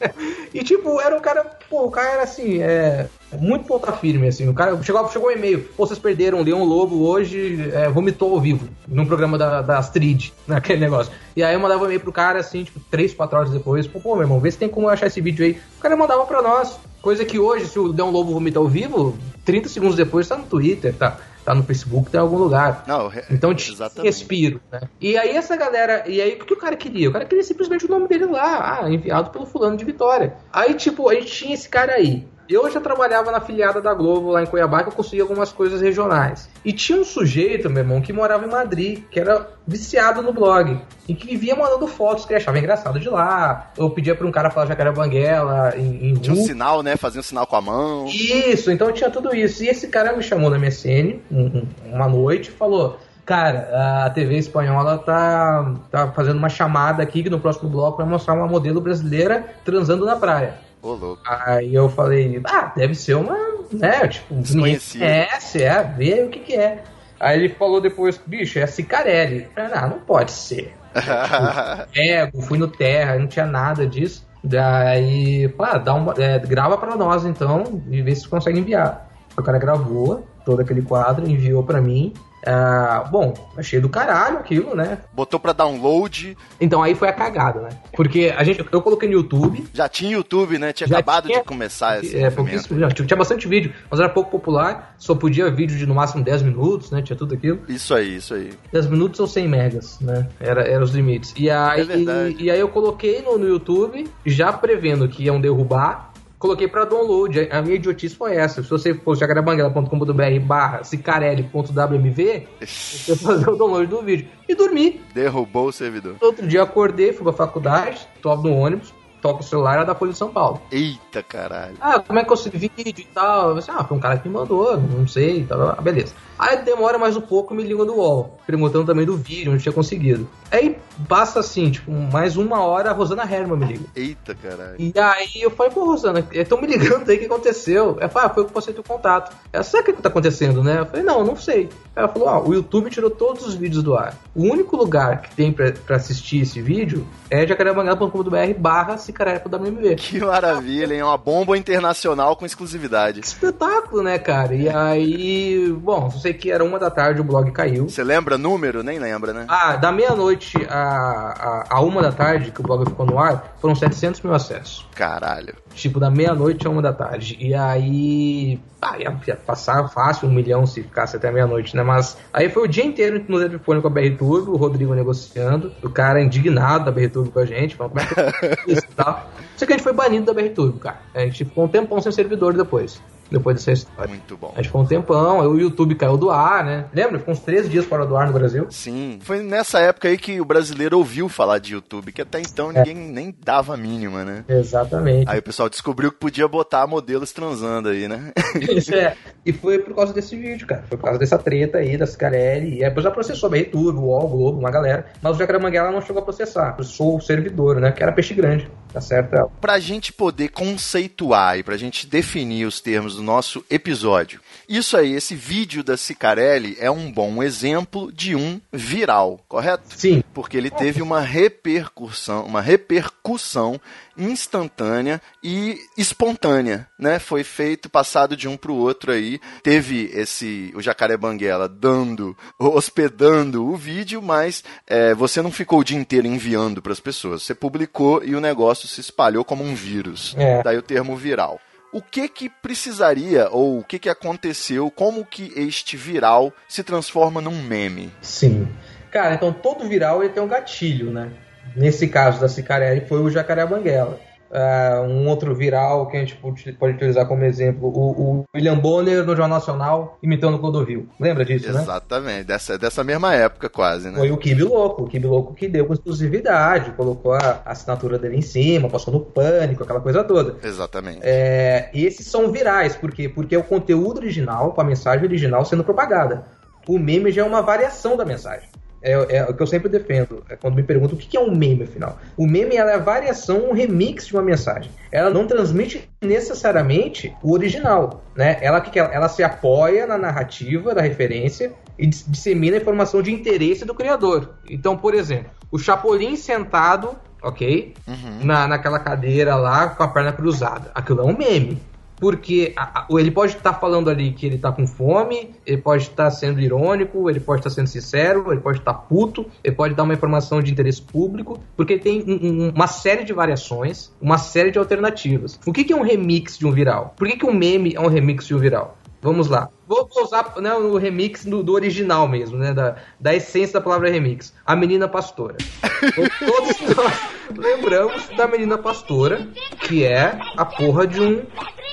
[0.54, 4.48] e tipo, era um cara, pô, o cara era assim, é, muito ponta firme, assim.
[4.48, 8.40] O cara chegou, chegou um e-mail, pô, vocês perderam, Leão Lobo hoje é, vomitou ao
[8.40, 11.12] vivo, num programa da, da Astrid, naquele negócio.
[11.36, 14.00] E aí eu mandava um e-mail pro cara, assim, tipo, três, quatro horas depois, pô,
[14.00, 15.58] pô, meu irmão, vê se tem como achar esse vídeo aí.
[15.78, 16.78] O cara mandava pra nós.
[17.00, 20.44] Coisa que hoje, se o Leão Lobo vomitar ao vivo, 30 segundos depois tá no
[20.44, 22.84] Twitter, tá, tá no Facebook, tá em algum lugar.
[22.86, 24.02] Não, Então exatamente.
[24.06, 24.82] respiro, né?
[25.00, 27.08] E aí essa galera, e aí o que o cara queria?
[27.08, 30.34] O cara queria simplesmente o nome dele lá, ah, enviado pelo fulano de Vitória.
[30.52, 32.26] Aí, tipo, a gente tinha esse cara aí.
[32.50, 35.80] Eu já trabalhava na filiada da Globo lá em Cuiabá, que eu conseguia algumas coisas
[35.80, 36.48] regionais.
[36.64, 40.80] E tinha um sujeito, meu irmão, que morava em Madrid, que era viciado no blog.
[41.08, 43.70] E que vivia mandando fotos que ele achava engraçado de lá.
[43.78, 46.96] Eu pedia pra um cara falar Jacaré Banguela em, em Tinha um sinal, né?
[46.96, 48.06] Fazia um sinal com a mão.
[48.06, 49.62] Isso, então tinha tudo isso.
[49.62, 54.10] E esse cara me chamou na MSN um- um- uma noite e falou: Cara, a
[54.10, 58.48] TV espanhola tá, tá fazendo uma chamada aqui que no próximo bloco vai mostrar uma
[58.48, 60.54] modelo brasileira transando na praia.
[60.82, 61.22] Ô, louco.
[61.26, 63.36] Aí eu falei, ah, deve ser uma,
[63.72, 65.00] né, tipo, Desconhecido.
[65.00, 66.82] conhece, é, vê o que que é.
[67.18, 69.42] Aí ele falou depois, bicho, é Cicarelli.
[69.42, 70.74] Eu falei, ah, não pode ser.
[71.94, 74.26] Ego, fui no Terra, não tinha nada disso.
[74.42, 79.08] Daí, pá, dá uma, é, grava pra nós então e vê se consegue enviar.
[79.36, 82.14] O cara gravou todo aquele quadro, enviou pra mim.
[82.46, 84.98] Ah, bom, achei do caralho aquilo, né?
[85.12, 86.36] Botou pra download.
[86.60, 87.68] Então aí foi a cagada, né?
[87.94, 90.72] Porque a gente, eu coloquei no YouTube, Já tinha YouTube, né?
[90.72, 92.30] Tinha acabado tinha- de começar esse é,
[92.78, 96.42] já, tinha bastante vídeo, mas era pouco popular, só podia vídeo de no máximo 10
[96.42, 97.02] minutos, né?
[97.02, 97.60] Tinha tudo aquilo.
[97.68, 98.50] Isso aí, isso aí.
[98.72, 100.28] 10 minutos ou 100 megas, né?
[100.40, 101.34] Era, era os limites.
[101.36, 102.36] E aí, É verdade.
[102.38, 106.09] e aí eu coloquei no, no YouTube, já prevendo que iam derrubar,
[106.40, 107.48] coloquei pra download.
[107.52, 108.62] A minha idiotice foi essa.
[108.62, 114.26] Se você for jacarebanguela.com.br barra cicarelli.wmv, você fazer o download do vídeo.
[114.48, 115.00] E dormi.
[115.14, 116.16] Derrubou o servidor.
[116.20, 120.12] Outro dia acordei, fui pra faculdade, tô no ônibus, toco o celular, era da Folha
[120.12, 120.60] de São Paulo.
[120.70, 121.76] Eita caralho.
[121.80, 123.50] Ah, como é que eu consegui vídeo e tal?
[123.50, 125.60] Eu disse, ah, foi um cara que me mandou, não sei e tal.
[125.68, 126.14] Ah, beleza.
[126.38, 129.74] Aí demora mais um pouco, me liga do UOL, perguntando também do vídeo, onde tinha
[129.74, 130.26] conseguido.
[130.50, 133.84] Aí passa assim, tipo, mais uma hora, a Rosana Herman me liga.
[133.94, 134.76] Eita caralho.
[134.78, 137.98] E aí eu falei, pô, Rosana, estão me ligando aí, o que aconteceu?
[138.00, 139.36] Ela falou, ah, foi que eu passei teu contato.
[139.52, 140.80] Ela, sabe o que tá acontecendo, né?
[140.80, 141.68] Eu falei, não, não sei.
[141.94, 144.16] Ela falou, ó, o YouTube tirou todos os vídeos do ar.
[144.34, 149.96] O único lugar que tem pra, pra assistir esse vídeo é jacarebanguela.com.br barra cicareco.wmv.
[149.96, 151.00] Que maravilha, hein?
[151.00, 153.20] É Uma bomba internacional com exclusividade.
[153.20, 154.54] espetáculo, né, cara?
[154.54, 157.88] E aí, bom, só sei que era uma da tarde, o blog caiu.
[157.88, 158.82] Você lembra número?
[158.82, 159.46] Nem lembra, né?
[159.48, 163.56] Ah, da meia-noite a, a, a uma da tarde, que o blog ficou no ar,
[163.60, 164.86] foram 700 mil acessos.
[164.94, 165.54] Caralho.
[165.74, 167.36] Tipo, da meia-noite a uma da tarde.
[167.40, 168.60] E aí.
[168.82, 171.82] Ah, ia, ia passar fácil um milhão se ficasse até meia-noite, né?
[171.82, 175.72] Mas aí foi o dia inteiro no telefone com a BR Turbo, o Rodrigo negociando,
[175.82, 178.86] o cara indignado da BR Turbo com a gente, falando como é que é isso
[178.90, 179.30] e tal.
[179.56, 181.00] Só que a gente foi banido da BR Turbo, cara.
[181.14, 183.02] A gente ficou um tempão sem servidor depois.
[183.30, 184.08] Depois dessa história.
[184.08, 184.52] Muito bom.
[184.54, 186.86] A gente ficou um tempão, aí o YouTube caiu do ar, né?
[186.92, 187.18] Lembra?
[187.18, 188.66] Ficou uns três dias fora do ar no Brasil.
[188.70, 189.18] Sim.
[189.22, 192.94] Foi nessa época aí que o brasileiro ouviu falar de YouTube, que até então ninguém
[192.94, 194.44] nem dava a mínima, né?
[194.48, 195.28] Exatamente.
[195.28, 198.32] Aí o pessoal descobriu que podia botar modelos transando aí, né?
[198.60, 199.16] Isso é.
[199.44, 200.84] E foi por causa desse vídeo, cara.
[200.88, 202.78] Foi por causa dessa treta aí da Cicarelli.
[202.78, 205.06] E aí depois já processou a BR Turbo, o UOL, Globo, uma galera.
[205.22, 206.72] Mas o Jacaremanguela não chegou a processar.
[206.72, 207.92] Processou o servidor, né?
[207.92, 208.70] Que era peixe grande.
[208.92, 209.34] Tá certo?
[209.34, 209.48] ela.
[209.60, 214.40] Pra gente poder conceituar e pra gente definir os termos do nosso episódio.
[214.68, 219.84] Isso aí, esse vídeo da Cicarelli é um bom exemplo de um viral, correto?
[219.96, 220.22] Sim.
[220.34, 223.80] Porque ele teve uma repercussão, uma repercussão
[224.16, 227.18] instantânea e espontânea, né?
[227.18, 229.40] Foi feito passado de um para o outro aí.
[229.62, 235.84] Teve esse o Jacaré Banguela dando, hospedando o vídeo, mas é, você não ficou o
[235.84, 237.42] dia inteiro enviando para as pessoas.
[237.42, 240.34] Você publicou e o negócio se espalhou como um vírus.
[240.36, 240.62] É.
[240.62, 241.60] Daí o termo viral.
[241.92, 244.90] O que que precisaria ou o que que aconteceu?
[244.90, 248.12] Como que este viral se transforma num meme?
[248.22, 248.68] Sim.
[249.10, 251.32] Cara, então todo viral ele tem um gatilho, né?
[251.76, 254.18] Nesse caso da Cicarelli foi o Jacaré Banguela.
[254.50, 259.24] Uh, um outro viral que a gente pode utilizar como exemplo, o, o William Bonner
[259.24, 261.06] no Jornal Nacional imitando o Clodovil.
[261.20, 261.92] Lembra disso, Exatamente, né?
[261.92, 264.18] Exatamente, dessa, dessa mesma época quase, né?
[264.18, 268.38] Foi o Kibe Louco, o Kibe Louco que deu com exclusividade, colocou a assinatura dele
[268.38, 270.56] em cima, passou no pânico, aquela coisa toda.
[270.66, 271.20] Exatamente.
[271.22, 273.28] É, esses são virais, por quê?
[273.28, 276.44] Porque é o conteúdo original, com a mensagem original sendo propagada.
[276.88, 278.68] O meme já é uma variação da mensagem.
[279.02, 281.54] É, é, o que eu sempre defendo, é quando me perguntam o que é um
[281.54, 282.18] meme, afinal.
[282.36, 284.90] O meme é a variação, um remix de uma mensagem.
[285.10, 288.58] Ela não transmite necessariamente o original, né?
[288.60, 293.32] Ela, que ela, ela se apoia na narrativa da referência e dissemina a informação de
[293.32, 294.54] interesse do criador.
[294.68, 297.94] Então, por exemplo, o Chapolin sentado, ok?
[298.06, 298.44] Uhum.
[298.44, 300.90] Na, naquela cadeira lá com a perna cruzada.
[300.94, 301.80] Aquilo é um meme
[302.20, 302.74] porque
[303.10, 306.30] ele pode estar tá falando ali que ele está com fome, ele pode estar tá
[306.30, 309.94] sendo irônico, ele pode estar tá sendo sincero, ele pode estar tá puto, ele pode
[309.94, 314.38] dar uma informação de interesse público, porque tem um, um, uma série de variações, uma
[314.38, 315.58] série de alternativas.
[315.66, 317.14] O que, que é um remix de um viral?
[317.16, 318.98] Por que, que um meme é um remix de um viral?
[319.22, 319.68] Vamos lá.
[319.86, 322.72] Vou usar né, o remix do, do, original mesmo, né?
[322.72, 324.54] Da, da essência da palavra remix.
[324.64, 325.56] A menina pastora.
[326.38, 327.20] Todos nós
[327.54, 329.46] lembramos da menina pastora,
[329.80, 331.42] que é a porra de um,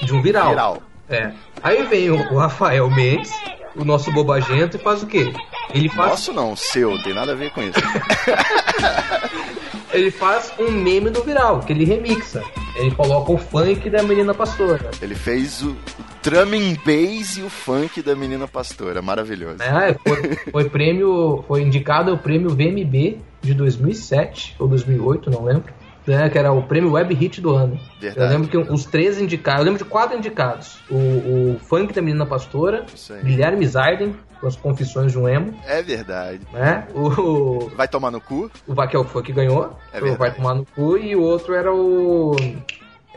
[0.03, 0.49] de um viral.
[0.49, 0.81] viral.
[1.09, 1.33] É.
[1.61, 3.31] Aí vem o, o Rafael Mendes,
[3.75, 5.33] o nosso bobagento, e faz o quê?
[5.73, 6.11] Ele faz.
[6.11, 7.79] Nosso não, seu, tem nada a ver com isso.
[9.91, 12.41] ele faz um meme do viral, que ele remixa.
[12.75, 14.91] Ele coloca o funk da menina pastora.
[15.01, 15.75] Ele fez o,
[16.21, 19.01] drum and bass e o funk da menina pastora.
[19.01, 19.61] Maravilhoso.
[19.61, 25.73] É, foi, foi prêmio, foi indicado ao prêmio VMB de 2007 ou 2008, não lembro.
[26.05, 27.77] Né, que era o prêmio Web Hit do ano.
[27.99, 28.25] Verdade.
[28.25, 32.01] Eu lembro que os três indicados, eu lembro de quatro indicados: o, o Funk da
[32.01, 32.85] Menina Pastora,
[33.25, 35.53] Guilherme Zaiden, com as Confissões de um Emo.
[35.65, 36.39] É verdade.
[36.53, 36.87] Né?
[36.95, 38.49] O, Vai tomar no cu?
[38.65, 39.77] O Vaquel foi que ganhou.
[39.91, 40.97] É o Vai tomar no cu.
[40.97, 42.35] E o outro era o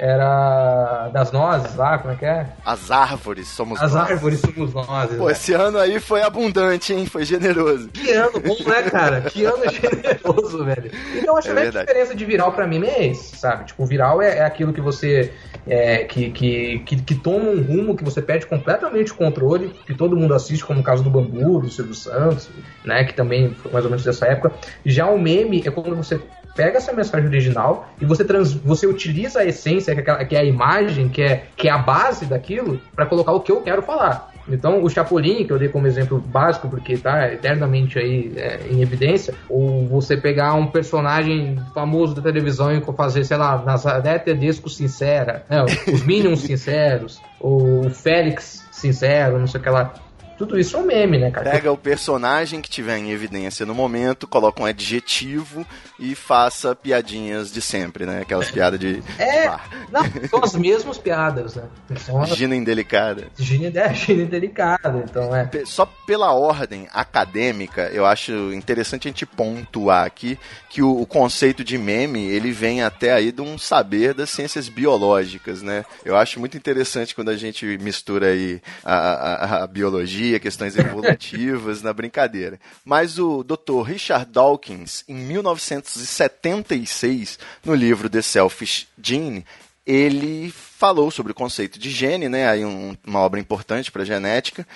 [0.01, 2.47] era das nozes lá, como é que é?
[2.65, 4.11] As árvores somos As nós.
[4.11, 5.15] árvores somos nós.
[5.15, 7.05] Pô, esse ano aí foi abundante, hein?
[7.05, 7.91] Foi generoso.
[7.91, 9.21] Que ano bom, né, cara?
[9.21, 10.91] Que ano generoso, velho.
[11.15, 13.67] Então, acho é que a diferença de viral pra mim é esse, sabe?
[13.67, 15.35] Tipo, viral é, é aquilo que você.
[15.67, 19.95] É, que, que, que, que, toma um rumo que você perde completamente o controle, que
[19.95, 22.49] todo mundo assiste, como o caso do Bambu, do Silvio Santos,
[22.83, 23.05] né?
[23.05, 24.51] Que também foi mais ou menos dessa época.
[24.87, 26.19] Já o meme é quando você
[26.61, 30.45] pega essa mensagem original e você, trans, você utiliza a essência, que é, é a
[30.45, 34.31] imagem, que é, que é a base daquilo, para colocar o que eu quero falar.
[34.47, 38.83] Então, o Chapolin, que eu dei como exemplo básico, porque tá eternamente aí é, em
[38.83, 44.69] evidência, ou você pegar um personagem famoso da televisão e fazer, sei lá, Nazaré Tedesco
[44.69, 49.95] sincera, né, os Minions sinceros, o Félix sincero, não sei o que lá
[50.41, 51.51] tudo isso é um meme, né, cara?
[51.51, 55.67] Pega o personagem que tiver em evidência no momento, coloca um adjetivo
[55.99, 58.23] e faça piadinhas de sempre, né?
[58.23, 59.03] Aquelas piadas de.
[59.19, 59.57] É, de
[59.93, 61.65] não, são as mesmas piadas, né?
[61.99, 62.25] São.
[62.25, 63.27] Gina indelicada.
[63.39, 65.51] Gina, é, Gina indelicada, então é.
[65.67, 70.39] Só pela ordem acadêmica, eu acho interessante a gente pontuar aqui
[70.71, 74.71] que o, o conceito de meme, ele vem até aí de um saber das ciências
[74.71, 75.85] biológicas, né?
[76.03, 81.83] Eu acho muito interessante quando a gente mistura aí a, a, a biologia questões evolutivas
[81.83, 82.61] na brincadeira.
[82.85, 83.83] Mas o Dr.
[83.85, 89.45] Richard Dawkins, em 1976, no livro The Selfish Gene,
[89.87, 92.49] ele falou sobre o conceito de gene, né?
[92.49, 94.67] Aí um, uma obra importante para genética,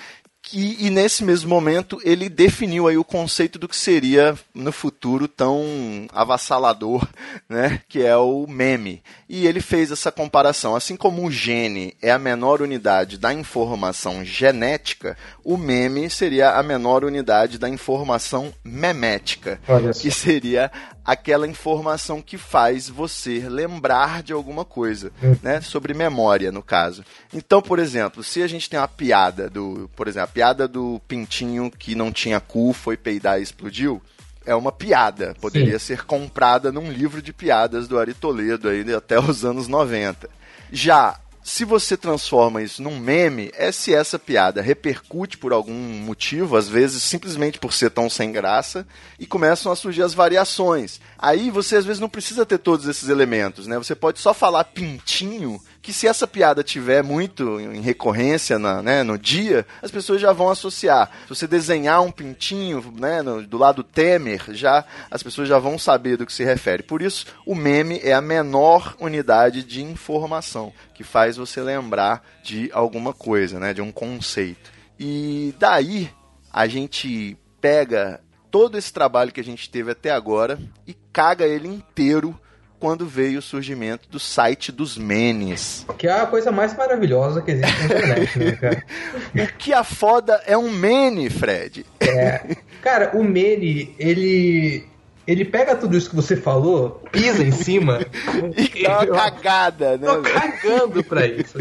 [0.45, 5.27] que, e nesse mesmo momento ele definiu aí o conceito do que seria no futuro
[5.27, 7.09] tão avassalador,
[7.49, 9.03] né, que é o meme.
[9.27, 14.23] E ele fez essa comparação, assim como o gene é a menor unidade da informação
[14.23, 19.59] genética, o meme seria a menor unidade da informação memética,
[20.01, 20.71] que seria
[21.05, 25.37] aquela informação que faz você lembrar de alguma coisa, hum.
[25.43, 25.61] né?
[25.61, 27.05] Sobre memória, no caso.
[27.33, 31.01] Então, por exemplo, se a gente tem uma piada do, por exemplo, a piada do
[31.07, 34.01] pintinho que não tinha cu, foi peidar e explodiu,
[34.47, 35.35] é uma piada.
[35.41, 35.87] Poderia Sim.
[35.87, 40.29] ser comprada num livro de piadas do Ari Toledo aí até os anos 90.
[40.73, 46.57] Já se você transforma isso num meme, é se essa piada repercute por algum motivo,
[46.57, 48.87] às vezes simplesmente por ser tão sem graça,
[49.19, 51.03] e começam a surgir as variações.
[51.19, 53.77] Aí você às vezes não precisa ter todos esses elementos, né?
[53.77, 59.03] Você pode só falar pintinho que se essa piada tiver muito em recorrência na, né,
[59.03, 61.11] no dia, as pessoas já vão associar.
[61.25, 65.79] Se você desenhar um pintinho né, no, do lado Temer, já as pessoas já vão
[65.79, 66.83] saber do que se refere.
[66.83, 72.71] Por isso, o meme é a menor unidade de informação que faz você lembrar de
[72.73, 74.73] alguma coisa, né, de um conceito.
[74.99, 76.11] E daí
[76.51, 81.69] a gente pega todo esse trabalho que a gente teve até agora e caga ele
[81.69, 82.41] inteiro
[82.85, 85.87] quando veio o surgimento do site dos menes.
[85.97, 88.85] Que é a coisa mais maravilhosa que existe na internet, né, cara?
[89.35, 91.87] O que a foda é um mene, Fred.
[91.99, 92.43] É.
[92.83, 94.85] Cara, o Mene, ele.
[95.27, 98.01] Ele pega tudo isso que você falou, pisa em cima.
[98.55, 100.07] E dá uma cagada, né?
[100.07, 101.57] Tô cagando pra isso.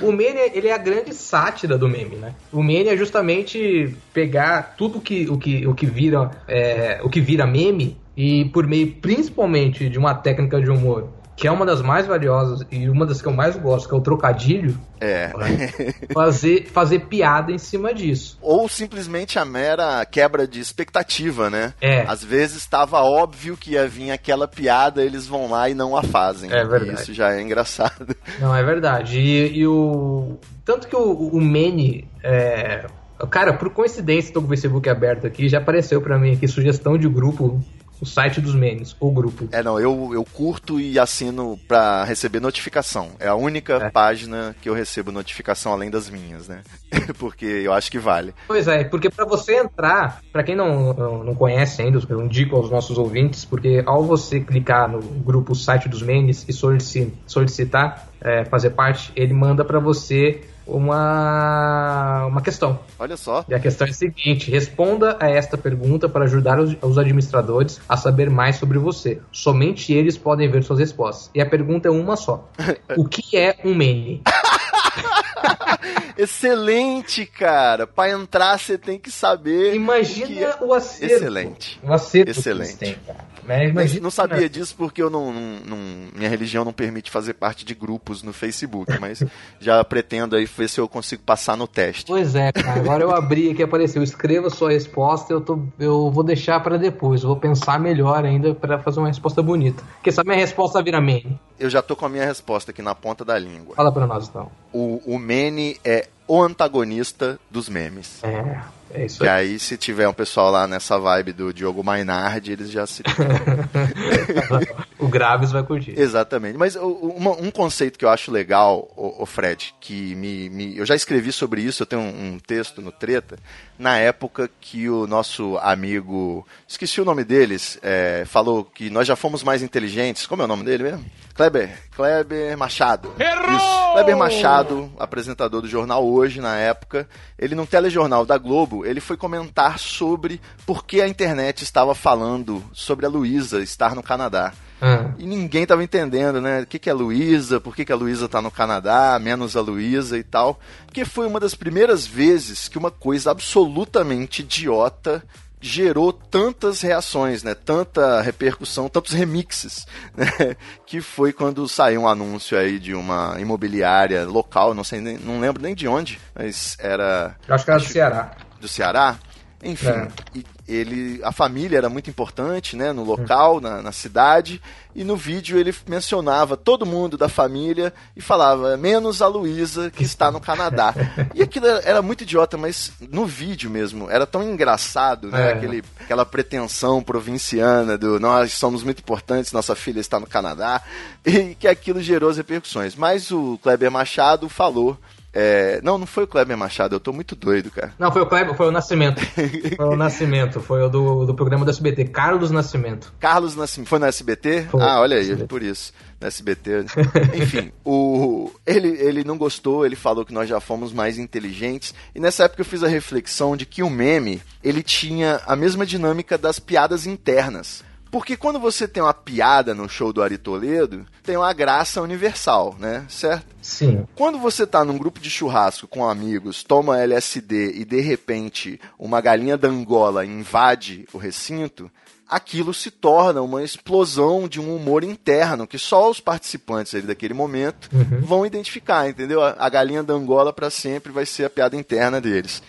[0.00, 2.34] O meme, ele é a grande sátira do meme, né?
[2.50, 7.20] O meme é justamente pegar tudo que, o, que, o, que vira, é, o que
[7.20, 11.08] vira meme e por meio principalmente de uma técnica de humor
[11.42, 13.98] que é uma das mais valiosas e uma das que eu mais gosto, que é
[13.98, 15.32] o trocadilho, É.
[16.14, 18.38] fazer, fazer piada em cima disso.
[18.40, 21.74] Ou simplesmente a mera quebra de expectativa, né?
[21.80, 22.02] É.
[22.02, 26.02] Às vezes estava óbvio que ia vir aquela piada, eles vão lá e não a
[26.04, 26.48] fazem.
[26.52, 27.00] É verdade.
[27.00, 28.14] Isso já é engraçado.
[28.38, 29.18] Não, é verdade.
[29.18, 30.38] E, e o.
[30.64, 32.08] Tanto que o, o Mene.
[32.22, 32.86] É...
[33.30, 36.98] Cara, por coincidência, tô com o Facebook aberto aqui, já apareceu pra mim aqui sugestão
[36.98, 37.60] de grupo,
[38.02, 39.48] o site dos memes, ou grupo.
[39.52, 43.10] É, não, eu, eu curto e assino pra receber notificação.
[43.20, 43.90] É a única É.
[43.90, 46.62] página que eu recebo notificação além das minhas, né?
[47.18, 48.34] Porque eu acho que vale.
[48.48, 52.56] Pois é, porque pra você entrar, pra quem não, não, não conhece ainda, eu indico
[52.56, 58.08] aos nossos ouvintes, porque ao você clicar no grupo site dos memes e solici- solicitar
[58.20, 62.78] é, fazer parte, ele manda pra você uma, uma questão.
[62.98, 63.44] Olha só.
[63.48, 67.80] E a questão é a seguinte: responda a esta pergunta para ajudar os, os administradores
[67.88, 69.20] a saber mais sobre você.
[69.30, 71.30] Somente eles podem ver suas respostas.
[71.34, 72.48] E a pergunta é uma só:
[72.96, 74.22] O que é um meme?
[76.22, 77.86] Excelente, cara.
[77.86, 79.74] Pra entrar você tem que saber.
[79.74, 81.14] Imagina que é- o acerto.
[81.14, 81.80] Excelente.
[81.82, 82.76] O acerto Excelente.
[82.76, 83.32] que eles têm, cara.
[83.44, 87.34] Mas Imagina, não sabia disso porque eu não, não- não- minha religião não permite fazer
[87.34, 89.20] parte de grupos no Facebook, mas
[89.58, 92.04] já pretendo aí ver se eu consigo passar no teste.
[92.06, 92.78] Pois é, cara.
[92.80, 94.02] Agora eu abri aqui apareceu.
[94.02, 95.32] Escreva sua resposta.
[95.32, 97.22] Eu, tô, eu vou deixar para depois.
[97.22, 99.82] Eu vou pensar melhor ainda para fazer uma resposta bonita.
[99.94, 101.38] Porque essa minha resposta vira meme.
[101.58, 103.74] Eu já tô com a minha resposta aqui na ponta da língua.
[103.74, 104.50] Fala para nós então.
[104.72, 108.22] O, o Mene é o antagonista dos memes.
[108.22, 108.60] É,
[109.02, 109.50] é isso E aí.
[109.52, 113.02] aí, se tiver um pessoal lá nessa vibe do Diogo Mainardi, eles já se.
[114.98, 115.98] o Graves vai curtir.
[115.98, 116.56] Exatamente.
[116.56, 121.32] Mas um conceito que eu acho legal, o, Fred, que me, me- Eu já escrevi
[121.32, 123.36] sobre isso, eu tenho um, um texto no Treta,
[123.78, 126.46] na época que o nosso amigo.
[126.66, 130.26] Esqueci o nome deles, é, falou que nós já fomos mais inteligentes.
[130.26, 131.04] Como é o nome dele mesmo?
[131.34, 131.70] Kleber.
[131.96, 133.12] Kleber Machado.
[133.18, 133.92] Isso.
[133.92, 137.08] Kleber Machado, apresentador do jornal Hoje, na época,
[137.38, 142.62] ele num telejornal da Globo, ele foi comentar sobre por que a internet estava falando
[142.72, 144.52] sobre a Luísa estar no Canadá.
[144.80, 146.62] Ah, E ninguém tava entendendo, né?
[146.62, 149.60] O que, que é Luísa, por que, que a Luísa tá no Canadá, menos a
[149.60, 150.58] Luísa e tal.
[150.86, 155.22] Porque foi uma das primeiras vezes que uma coisa absolutamente idiota
[155.62, 157.54] gerou tantas reações, né?
[157.54, 160.56] Tanta repercussão, tantos remixes, né?
[160.84, 165.40] Que foi quando saiu um anúncio aí de uma imobiliária local, não sei, nem, não
[165.40, 168.30] lembro nem de onde, mas era eu acho que era do Ceará.
[168.60, 169.16] do Ceará.
[169.64, 170.08] Enfim, É.
[170.34, 174.60] e ele, a família era muito importante, né, no local, na, na cidade,
[174.94, 180.04] e no vídeo ele mencionava todo mundo da família e falava, menos a Luísa, que
[180.04, 180.94] está no Canadá.
[181.34, 185.52] e aquilo era, era muito idiota, mas no vídeo mesmo, era tão engraçado, né, É.
[185.54, 190.80] aquele, aquela pretensão provinciana do nós somos muito importantes, nossa filha está no Canadá,
[191.24, 192.94] e que aquilo gerou as repercussões.
[192.94, 194.96] Mas o Kleber Machado falou
[195.32, 197.94] é, não, não foi o Kleber Machado, eu tô muito doido, cara.
[197.98, 199.22] Não, foi o Kleber, foi o Nascimento.
[199.76, 203.12] Foi o Nascimento, foi o do, do programa do SBT, Carlos Nascimento.
[203.18, 203.88] Carlos Nascimento.
[203.88, 204.66] Foi no SBT?
[204.70, 204.82] Foi.
[204.82, 205.46] Ah, olha aí, SBT.
[205.46, 205.92] por isso.
[206.20, 206.84] No SBT.
[207.34, 211.94] Enfim, o, ele, ele não gostou, ele falou que nós já fomos mais inteligentes.
[212.14, 215.86] E nessa época eu fiz a reflexão de que o meme, ele tinha a mesma
[215.86, 217.82] dinâmica das piadas internas.
[218.12, 222.76] Porque quando você tem uma piada no show do Ari Toledo, tem uma graça universal,
[222.78, 223.06] né?
[223.08, 223.46] Certo?
[223.62, 224.06] Sim.
[224.14, 229.22] Quando você tá num grupo de churrasco com amigos, toma LSD e de repente uma
[229.22, 231.90] galinha da Angola invade o recinto,
[232.34, 237.34] aquilo se torna uma explosão de um humor interno que só os participantes ali daquele
[237.34, 237.88] momento
[238.22, 239.42] vão identificar, entendeu?
[239.42, 242.62] A, a galinha da Angola para sempre vai ser a piada interna deles.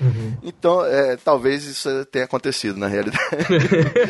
[0.43, 3.23] Então, é, talvez isso tenha acontecido na realidade.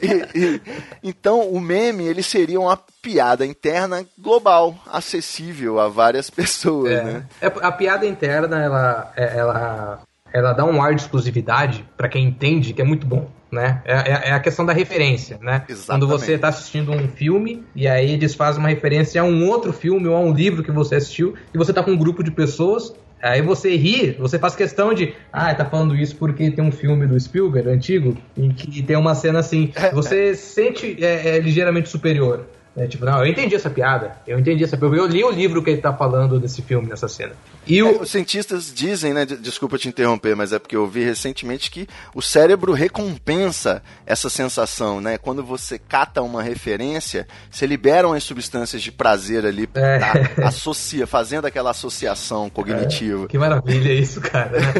[0.00, 0.60] E- e-
[1.02, 7.02] então, o meme ele seria uma piada interna global, acessível a várias pessoas, É.
[7.04, 7.26] né?
[7.40, 10.00] É, a piada interna, ela, é- ela,
[10.32, 13.28] ela dá um ar de exclusividade pra quem entende que é muito bom.
[13.54, 13.80] Né?
[13.84, 15.62] É, é- é a questão da referência, né?
[15.68, 15.86] Exatamente.
[15.86, 19.72] Quando você está assistindo um filme e aí eles fazem uma referência a um outro
[19.72, 22.30] filme ou a um livro que você assistiu e você tá com um grupo de
[22.30, 22.92] pessoas,
[23.22, 27.06] aí você ri, você faz questão de, ah, tá falando isso porque tem um filme
[27.06, 31.88] do Spielberg antigo em que tem uma cena assim, você se sente é, é, ligeiramente
[31.88, 32.46] superior.
[32.76, 34.16] É, tipo, não, eu entendi essa piada.
[34.26, 34.96] Eu entendi essa piada.
[34.96, 37.32] Eu li o livro que ele tá falando desse filme, nessa cena.
[37.66, 37.88] E o...
[37.88, 39.24] É, os cientistas dizem, né?
[39.24, 45.00] Desculpa te interromper, mas é porque eu vi recentemente que o cérebro recompensa essa sensação,
[45.00, 45.18] né?
[45.18, 49.98] Quando você cata uma referência, se liberam as substâncias de prazer ali, é.
[49.98, 50.12] tá,
[50.44, 53.24] associa, fazendo aquela associação cognitiva.
[53.24, 54.58] É, que maravilha isso, cara.
[54.58, 54.72] Né?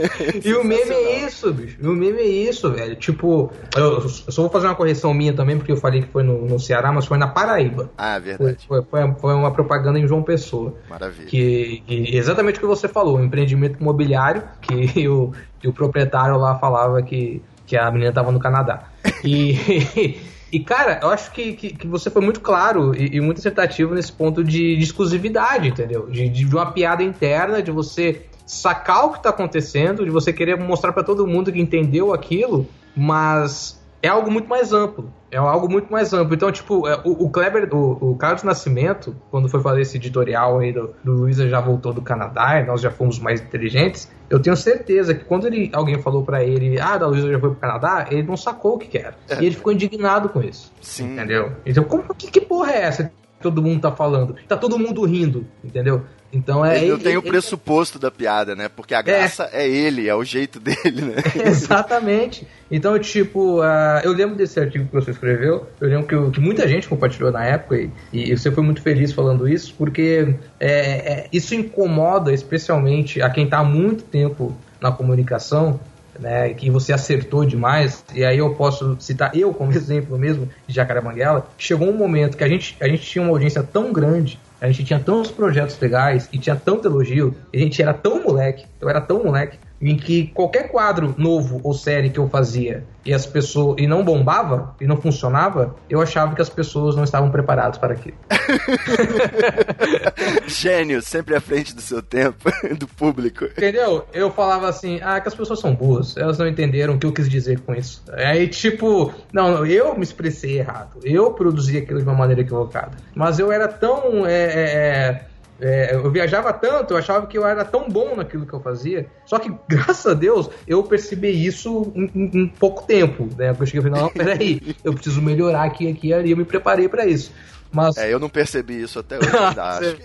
[0.45, 1.77] e o meme é isso, bicho.
[1.81, 2.97] E o meme é isso, velho.
[2.97, 6.25] Tipo, eu, eu, só vou fazer uma correção minha também, porque eu falei que foi
[6.25, 7.84] no, no Ceará, mas foi na Paraíba.
[7.97, 8.67] Ah, verdade.
[8.67, 10.75] Foi, foi, foi uma propaganda em João Pessoa.
[10.89, 11.27] Maravilha.
[11.27, 16.37] Que, que exatamente o que você falou, um empreendimento imobiliário, que o, que o proprietário
[16.37, 18.85] lá falava que, que a menina estava no Canadá.
[19.25, 20.19] E,
[20.53, 23.95] e, cara, eu acho que, que, que, você foi muito claro e, e muito acertativo
[23.95, 26.07] nesse ponto de, de exclusividade, entendeu?
[26.07, 30.59] De, de uma piada interna, de você sacar o que está acontecendo, de você querer
[30.59, 35.11] mostrar para todo mundo que entendeu aquilo, mas é algo muito mais amplo.
[35.35, 36.33] É algo muito mais amplo.
[36.33, 40.61] Então, tipo, é, o, o Kleber, o, o, Carlos Nascimento, quando foi fazer esse editorial
[40.61, 44.41] aí do, do Luísa já voltou do Canadá e nós já fomos mais inteligentes, eu
[44.41, 47.59] tenho certeza que quando ele, alguém falou para ele, ah, da Luísa já foi pro
[47.59, 49.17] Canadá, ele não sacou o que, que era.
[49.29, 49.43] É.
[49.43, 50.73] E ele ficou indignado com isso.
[50.81, 51.15] Sim.
[51.15, 51.51] Entendeu?
[51.67, 53.13] Então, como, que, que porra é essa?
[53.45, 54.35] todo mundo tá falando.
[54.49, 56.03] Tá todo mundo rindo, entendeu?
[56.35, 56.79] Então é.
[56.79, 58.69] Ele não tem o pressuposto da piada, né?
[58.69, 59.03] Porque a é.
[59.03, 59.63] graça é.
[59.63, 59.69] é.
[59.69, 61.15] ele, é o jeito dele, né?
[61.47, 62.47] Exatamente.
[62.71, 66.67] Então, tipo, uh, eu lembro desse artigo que você escreveu, eu lembro que, que muita
[66.67, 71.29] gente compartilhou na época e, e, você foi muito feliz falando isso, porque é, é,
[71.33, 75.79] isso incomoda especialmente a quem está há muito tempo na comunicação,
[76.19, 80.75] né, que você acertou demais, e aí eu posso citar eu como exemplo mesmo de
[80.75, 84.39] Jacaré Banguela, chegou um momento que a gente, a gente tinha uma audiência tão grande
[84.65, 88.65] a gente tinha tantos projetos legais e tinha tanto elogio, a gente era tão moleque,
[88.81, 89.59] eu era tão moleque,
[89.91, 94.03] em que qualquer quadro novo ou série que eu fazia e as pessoas e não
[94.03, 98.17] bombava e não funcionava, eu achava que as pessoas não estavam preparadas para aquilo.
[100.47, 103.45] Gênio, sempre à frente do seu tempo, do público.
[103.45, 104.07] Entendeu?
[104.13, 107.13] Eu falava assim, ah, que as pessoas são boas, elas não entenderam o que eu
[107.13, 108.03] quis dizer com isso.
[108.13, 112.93] Aí, tipo, não, eu me expressei errado, eu produzi aquilo de uma maneira equivocada.
[113.15, 114.27] Mas eu era tão.
[114.27, 115.25] É, é,
[115.65, 119.07] é, eu viajava tanto, eu achava que eu era tão bom naquilo que eu fazia.
[119.25, 123.27] Só que, graças a Deus, eu percebi isso em, em, em pouco tempo.
[123.35, 123.57] Né?
[123.59, 126.33] Eu cheguei e falei, não, peraí, eu preciso melhorar aqui, aqui e ali.
[126.33, 127.33] Eu me preparei para isso.
[127.73, 127.97] Mas...
[127.97, 129.97] É, eu não percebi isso até hoje, acho.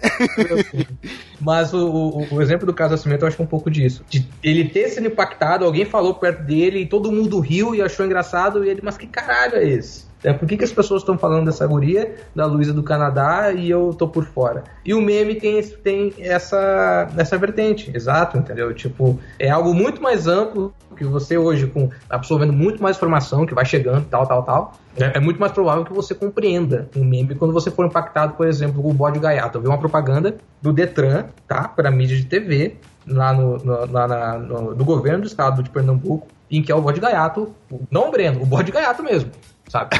[1.39, 4.03] Mas o, o, o, exemplo do caso Nascimento eu acho um pouco disso.
[4.09, 8.05] De ele ter sido impactado, alguém falou perto dele e todo mundo riu e achou
[8.05, 10.08] engraçado, e ele, mas que caralho é esse?
[10.23, 13.69] É, por que, que as pessoas estão falando dessa guria, da Luísa do Canadá, e
[13.69, 14.63] eu tô por fora?
[14.85, 18.73] E o meme tem, tem essa, essa vertente, exato, entendeu?
[18.73, 23.53] Tipo, é algo muito mais amplo que você hoje, com absorvendo muito mais informação, que
[23.53, 27.35] vai chegando, tal, tal, tal, é, é muito mais provável que você compreenda um meme
[27.35, 29.57] quando você for impactado, por exemplo, com o bode gaiato.
[29.57, 31.69] Eu vi uma propaganda do Detran, tá?
[31.69, 32.75] Para mídia de TV,
[33.07, 36.75] lá no, no, lá na, no, do governo do estado de Pernambuco, em que é
[36.75, 37.53] o bode gaiato,
[37.89, 39.31] não o Breno, o bode gaiato mesmo
[39.69, 39.97] sabe?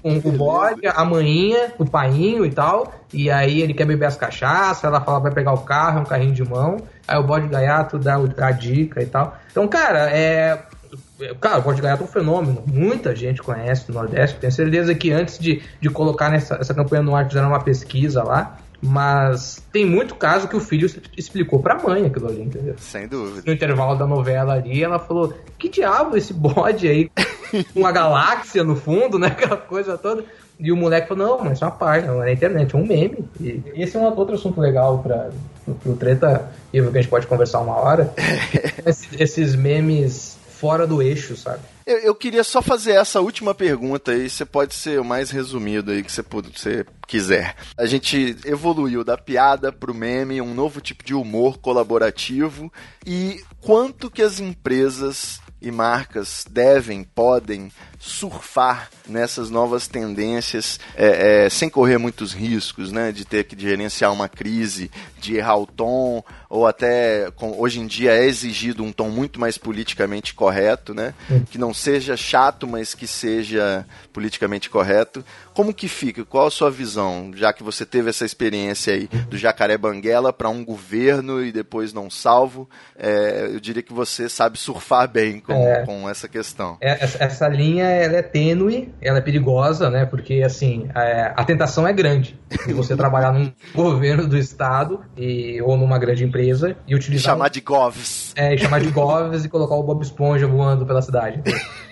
[0.00, 2.94] Com o bode, a maninha, o painho e tal.
[3.12, 6.06] E aí ele quer beber as cachaças, ela fala vai pegar o carro, é um
[6.06, 6.78] carrinho de mão.
[7.06, 9.36] Aí o bode gaiato dá a dica e tal.
[9.50, 10.58] Então, cara, é.
[11.40, 12.62] Cara, o bode gaiato é um fenômeno.
[12.66, 14.38] Muita gente conhece no Nordeste.
[14.38, 18.22] Tenho certeza que antes de, de colocar nessa essa campanha no ar, fizeram uma pesquisa
[18.22, 18.58] lá.
[18.86, 22.74] Mas tem muito caso que o filho explicou pra mãe aquilo ali, entendeu?
[22.76, 23.42] Sem dúvida.
[23.46, 27.10] No intervalo da novela ali, ela falou: Que diabo esse bode aí?
[27.74, 29.28] uma galáxia no fundo, né?
[29.32, 30.22] Aquela coisa toda.
[30.60, 32.86] E o moleque falou: Não, mas é uma página, não é na internet, é um
[32.86, 33.24] meme.
[33.40, 35.30] E esse é um outro assunto legal pra,
[35.64, 38.12] pro, pro treta, e que a gente pode conversar uma hora.
[39.18, 40.33] esses memes
[40.64, 41.60] fora do eixo, sabe?
[41.84, 45.90] Eu, eu, queria só fazer essa última pergunta aí, você pode ser o mais resumido
[45.90, 47.54] aí que você, você quiser.
[47.76, 52.72] A gente evoluiu da piada pro meme, um novo tipo de humor colaborativo
[53.06, 57.70] e quanto que as empresas e marcas devem, podem
[58.04, 63.10] surfar nessas novas tendências é, é, sem correr muitos riscos, né?
[63.10, 67.86] De ter que gerenciar uma crise, de errar o tom, ou até com, hoje em
[67.86, 71.14] dia é exigido um tom muito mais politicamente correto, né?
[71.50, 75.24] Que não seja chato, mas que seja politicamente correto.
[75.54, 76.24] Como que fica?
[76.24, 80.48] Qual a sua visão, já que você teve essa experiência aí do Jacaré Banguela para
[80.48, 82.68] um governo e depois não salvo?
[82.98, 85.86] É, eu diria que você sabe surfar bem com, com, É.
[85.86, 86.76] com essa questão.
[86.80, 90.04] É, Essa, essa linha ela é tênue, ela é perigosa, né?
[90.04, 95.60] Porque assim, é, a tentação é grande de você trabalhar num governo do estado e,
[95.62, 98.32] ou numa grande empresa e E utilizar chamar de govs.
[98.36, 101.42] É, e chamar de Goves e colocar o Bob Esponja voando pela cidade.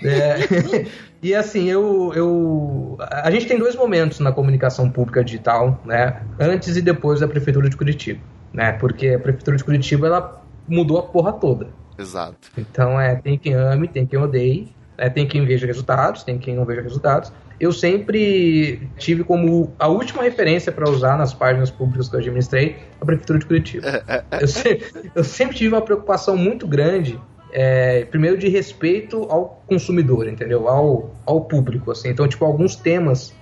[0.02, 0.86] É,
[1.22, 2.96] e assim, eu, eu.
[3.00, 6.22] A gente tem dois momentos na comunicação pública digital, né?
[6.38, 8.20] Antes e depois da Prefeitura de Curitiba.
[8.52, 8.72] Né?
[8.72, 11.68] Porque a Prefeitura de Curitiba ela mudou a porra toda.
[11.98, 12.50] Exato.
[12.56, 16.54] Então é, tem quem ame, tem quem odeie, é, tem quem veja resultados, tem quem
[16.54, 17.32] não veja resultados.
[17.60, 22.76] Eu sempre tive como a última referência para usar nas páginas públicas que eu administrei
[23.00, 23.86] a Prefeitura de Curitiba.
[24.40, 24.80] Eu, se-
[25.14, 27.20] eu sempre tive uma preocupação muito grande,
[27.52, 30.66] é, primeiro de respeito ao consumidor, entendeu?
[30.68, 32.08] Ao, ao público, assim.
[32.08, 33.32] Então, tipo, alguns temas,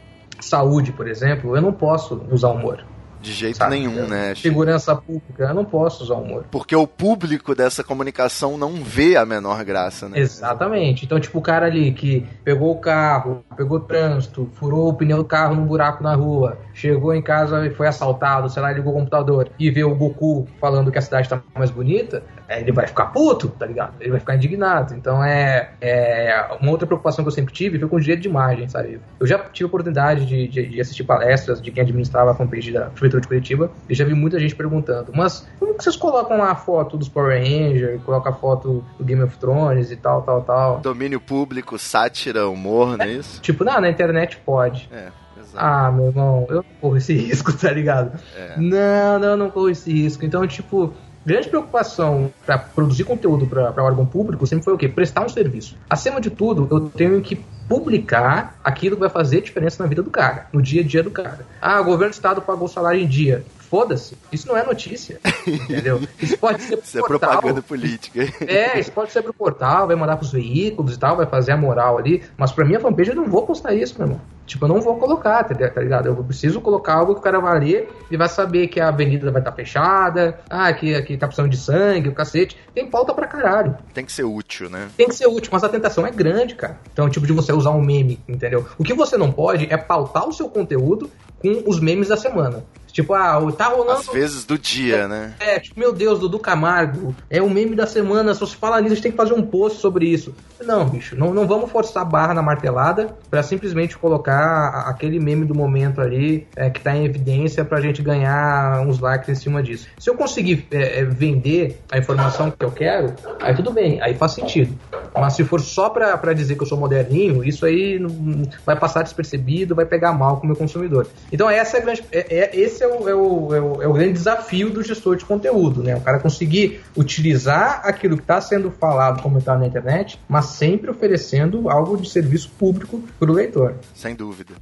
[0.41, 2.85] saúde, por exemplo, eu não posso usar humor.
[3.21, 3.77] De jeito sabe?
[3.77, 4.35] nenhum, né?
[4.35, 6.45] Segurança pública, eu não posso usar humor.
[6.51, 10.19] Porque o público dessa comunicação não vê a menor graça, né?
[10.19, 11.05] Exatamente.
[11.05, 15.19] Então, tipo, o cara ali que pegou o carro, pegou o trânsito, furou o pneu
[15.19, 18.93] do carro num buraco na rua, chegou em casa e foi assaltado, sei lá, ligou
[18.93, 22.23] o computador e vê o Goku falando que a cidade tá mais bonita,
[22.59, 23.95] ele vai ficar puto, tá ligado?
[24.01, 24.95] Ele vai ficar indignado.
[24.95, 28.29] Então, é, é uma outra preocupação que eu sempre tive foi com o direito de
[28.29, 29.01] imagem, sabe?
[29.21, 32.73] Eu já tive a oportunidade de, de, de assistir palestras de quem administrava a fanpage
[32.73, 36.39] da Prefeitura de Curitiba e já vi muita gente perguntando, mas como que vocês colocam
[36.39, 40.23] lá a foto dos Power Rangers, colocam a foto do Game of Thrones e tal,
[40.23, 40.81] tal, tal?
[40.81, 43.41] Domínio público, sátira, humor, não é isso?
[43.41, 44.89] Tipo, não, na internet pode.
[44.93, 45.57] É, exato.
[45.57, 48.19] Ah, meu irmão, eu não corro esse risco, tá ligado?
[48.37, 48.55] É.
[48.57, 50.25] Não, não, não corro esse risco.
[50.25, 50.93] Então, tipo,
[51.25, 54.89] grande preocupação para produzir conteúdo para órgão público sempre foi o quê?
[54.89, 55.77] Prestar um serviço.
[55.89, 57.37] Acima de tudo, eu tenho que
[57.69, 61.11] publicar aquilo que vai fazer diferença na vida do cara, no dia a dia do
[61.11, 61.47] cara.
[61.61, 63.45] Ah, o governo do estado pagou o salário em dia.
[63.71, 66.01] Foda-se, isso não é notícia, entendeu?
[66.21, 67.31] Isso pode ser Isso é portal.
[67.31, 68.21] propaganda política.
[68.41, 71.57] É, isso pode ser pro portal, vai mandar pros veículos e tal, vai fazer a
[71.57, 72.21] moral ali.
[72.37, 74.21] Mas pra minha fanpage eu não vou postar isso, meu irmão.
[74.45, 76.07] Tipo, eu não vou colocar, tá tá ligado?
[76.07, 79.31] Eu preciso colocar algo que o cara vai ler e vai saber que a avenida
[79.31, 82.57] vai estar fechada, ah, que aqui tá precisando de sangue, o cacete.
[82.75, 83.77] Tem pauta pra caralho.
[83.95, 84.89] Tem que ser útil, né?
[84.97, 86.77] Tem que ser útil, mas a tentação é grande, cara.
[86.93, 88.67] Então, tipo, de você usar um meme, entendeu?
[88.77, 91.09] O que você não pode é pautar o seu conteúdo
[91.41, 92.65] com os memes da semana.
[92.93, 94.01] Tipo, ah, tá rolando.
[94.01, 95.35] Às vezes do dia, né?
[95.41, 98.93] É, tipo, meu Deus, Dudu Camargo, é o meme da semana, se você falar nisso,
[98.93, 100.35] a gente tem que fazer um post sobre isso.
[100.63, 105.45] Não, bicho, não, não vamos forçar a barra na martelada pra simplesmente colocar aquele meme
[105.47, 109.63] do momento ali é, que tá em evidência pra gente ganhar uns likes em cima
[109.63, 109.87] disso.
[109.99, 114.15] Se eu conseguir é, é, vender a informação que eu quero, aí tudo bem, aí
[114.15, 114.77] faz sentido.
[115.15, 118.77] Mas se for só pra, pra dizer que eu sou moderninho, isso aí não- vai
[118.77, 121.07] passar despercebido, vai pegar mal com o meu consumidor.
[121.33, 123.89] Então essa é a grande, é- é- esse é o, é, o, é, o, é
[123.89, 125.97] o grande desafio do gestor de conteúdo, né?
[125.97, 131.69] O cara conseguir utilizar aquilo que está sendo falado, comentado na internet, mas sempre oferecendo
[131.69, 133.77] algo de serviço público para o leitor.
[133.95, 134.55] Sem dúvida.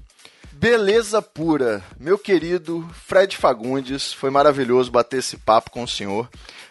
[0.61, 1.81] Beleza pura.
[2.01, 6.29] Meu querido Fred Fagundes, foi maravilhoso bater esse papo com o senhor.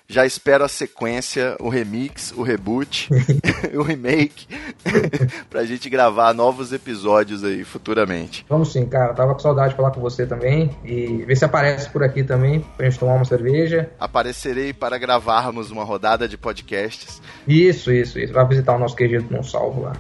[0.10, 3.08] Já espero a sequência, o remix, o reboot,
[3.74, 4.46] o remake,
[5.50, 8.46] pra gente gravar novos episódios aí futuramente.
[8.50, 9.14] Vamos sim, cara.
[9.14, 12.60] Tava com saudade de falar com você também e ver se aparece por aqui também
[12.76, 13.90] pra gente tomar uma cerveja.
[13.98, 17.22] Aparecerei para gravarmos uma rodada de podcasts.
[17.48, 18.34] Isso, isso, isso.
[18.34, 19.94] Vai visitar o nosso querido Não Salvo lá.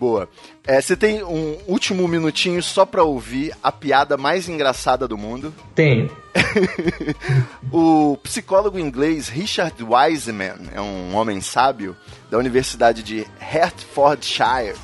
[0.00, 0.28] Boa.
[0.66, 5.54] É, você tem um último minutinho só pra ouvir a piada mais engraçada do mundo?
[5.74, 6.10] Tenho.
[7.76, 11.96] O psicólogo inglês Richard Wiseman é um homem sábio
[12.30, 14.76] da Universidade de Hertfordshire.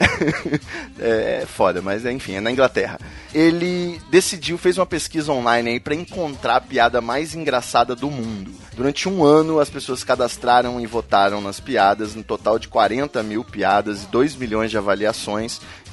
[0.98, 2.98] é, é foda, mas enfim, é na Inglaterra.
[3.34, 8.50] Ele decidiu, fez uma pesquisa online aí para encontrar a piada mais engraçada do mundo.
[8.74, 13.44] Durante um ano, as pessoas cadastraram e votaram nas piadas, no total de 40 mil
[13.44, 15.27] piadas e 2 milhões de avaliações,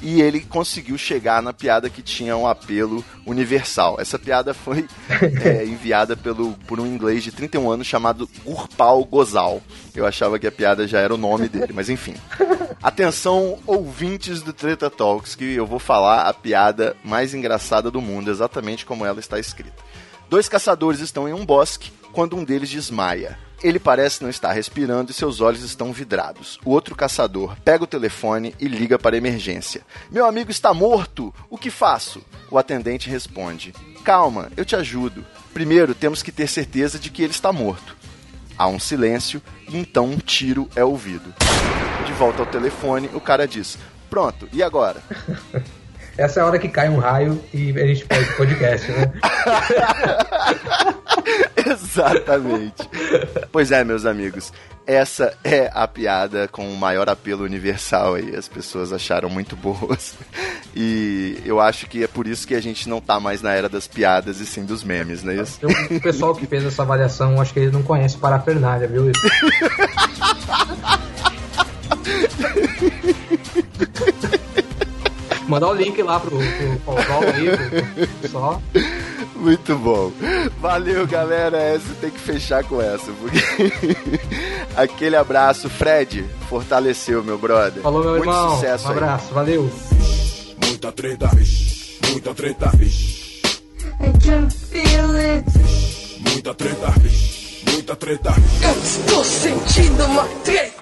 [0.00, 3.96] e ele conseguiu chegar na piada que tinha um apelo universal.
[3.98, 4.86] Essa piada foi
[5.44, 9.62] é, enviada pelo, por um inglês de 31 anos chamado Gurpal Gozal.
[9.94, 12.14] Eu achava que a piada já era o nome dele, mas enfim.
[12.82, 18.30] Atenção, ouvintes do Treta Talks, que eu vou falar a piada mais engraçada do mundo,
[18.30, 19.82] exatamente como ela está escrita.
[20.28, 23.38] Dois caçadores estão em um bosque quando um deles desmaia.
[23.62, 26.58] Ele parece não estar respirando e seus olhos estão vidrados.
[26.64, 29.80] O outro caçador pega o telefone e liga para a emergência.
[30.10, 31.34] Meu amigo está morto!
[31.48, 32.22] O que faço?
[32.50, 33.72] O atendente responde:
[34.04, 35.24] Calma, eu te ajudo.
[35.54, 37.96] Primeiro temos que ter certeza de que ele está morto.
[38.58, 41.34] Há um silêncio e então um tiro é ouvido.
[42.06, 43.78] De volta ao telefone, o cara diz:
[44.10, 45.02] Pronto, e agora?
[46.16, 49.12] Essa é a hora que cai um raio e a gente pede podcast, né?
[51.96, 52.88] Exatamente.
[53.50, 54.52] Pois é, meus amigos.
[54.86, 58.36] essa é a piada com o maior apelo universal aí.
[58.36, 60.14] As pessoas acharam muito boas.
[60.74, 63.66] E eu acho que é por isso que a gente não tá mais na era
[63.68, 65.58] das piadas e sim dos memes, não é isso?
[65.90, 69.10] O pessoal que fez essa avaliação, acho que eles não conhecem parafernália, viu?
[75.48, 78.60] Mandar o link lá pro, pro Paul aí, pro, só.
[79.36, 80.12] Muito bom.
[80.60, 81.58] Valeu, galera.
[81.58, 83.12] Essa tem que fechar com essa.
[83.12, 83.38] Porque...
[84.76, 85.68] Aquele abraço.
[85.68, 87.82] Fred, fortaleceu, meu brother.
[87.82, 88.54] Falou, meu Muito irmão.
[88.56, 88.96] sucesso um aí.
[88.96, 89.70] abraço, valeu.
[90.64, 91.30] Muita treta.
[92.10, 92.70] Muita treta.
[94.00, 95.44] I can feel it.
[96.30, 96.94] Muita treta.
[97.70, 98.34] Muita treta.
[98.62, 100.75] Eu estou sentindo uma treta.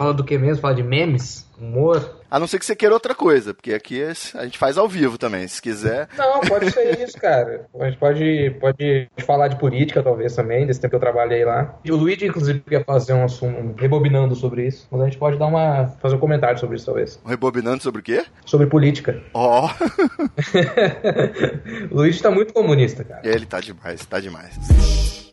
[0.00, 0.62] Fala do que mesmo?
[0.62, 1.46] Fala de memes?
[1.60, 2.20] Humor?
[2.30, 4.88] A não ser que você queira outra coisa, porque aqui é- a gente faz ao
[4.88, 5.46] vivo também.
[5.46, 6.08] Se quiser.
[6.16, 7.66] Não, pode ser isso, cara.
[7.78, 11.78] A gente pode, pode falar de política, talvez, também, desse tempo que eu trabalhei lá.
[11.84, 14.88] E o Luigi, inclusive, quer fazer um assunto um- rebobinando sobre isso.
[14.90, 15.88] Mas a gente pode dar uma.
[16.00, 17.20] fazer um comentário sobre isso, talvez.
[17.26, 18.24] Rebobinando sobre o quê?
[18.46, 19.20] Sobre política.
[19.34, 19.68] Ó, o
[21.94, 23.20] Luigi tá muito comunista, cara.
[23.22, 25.28] ele tá demais, tá demais.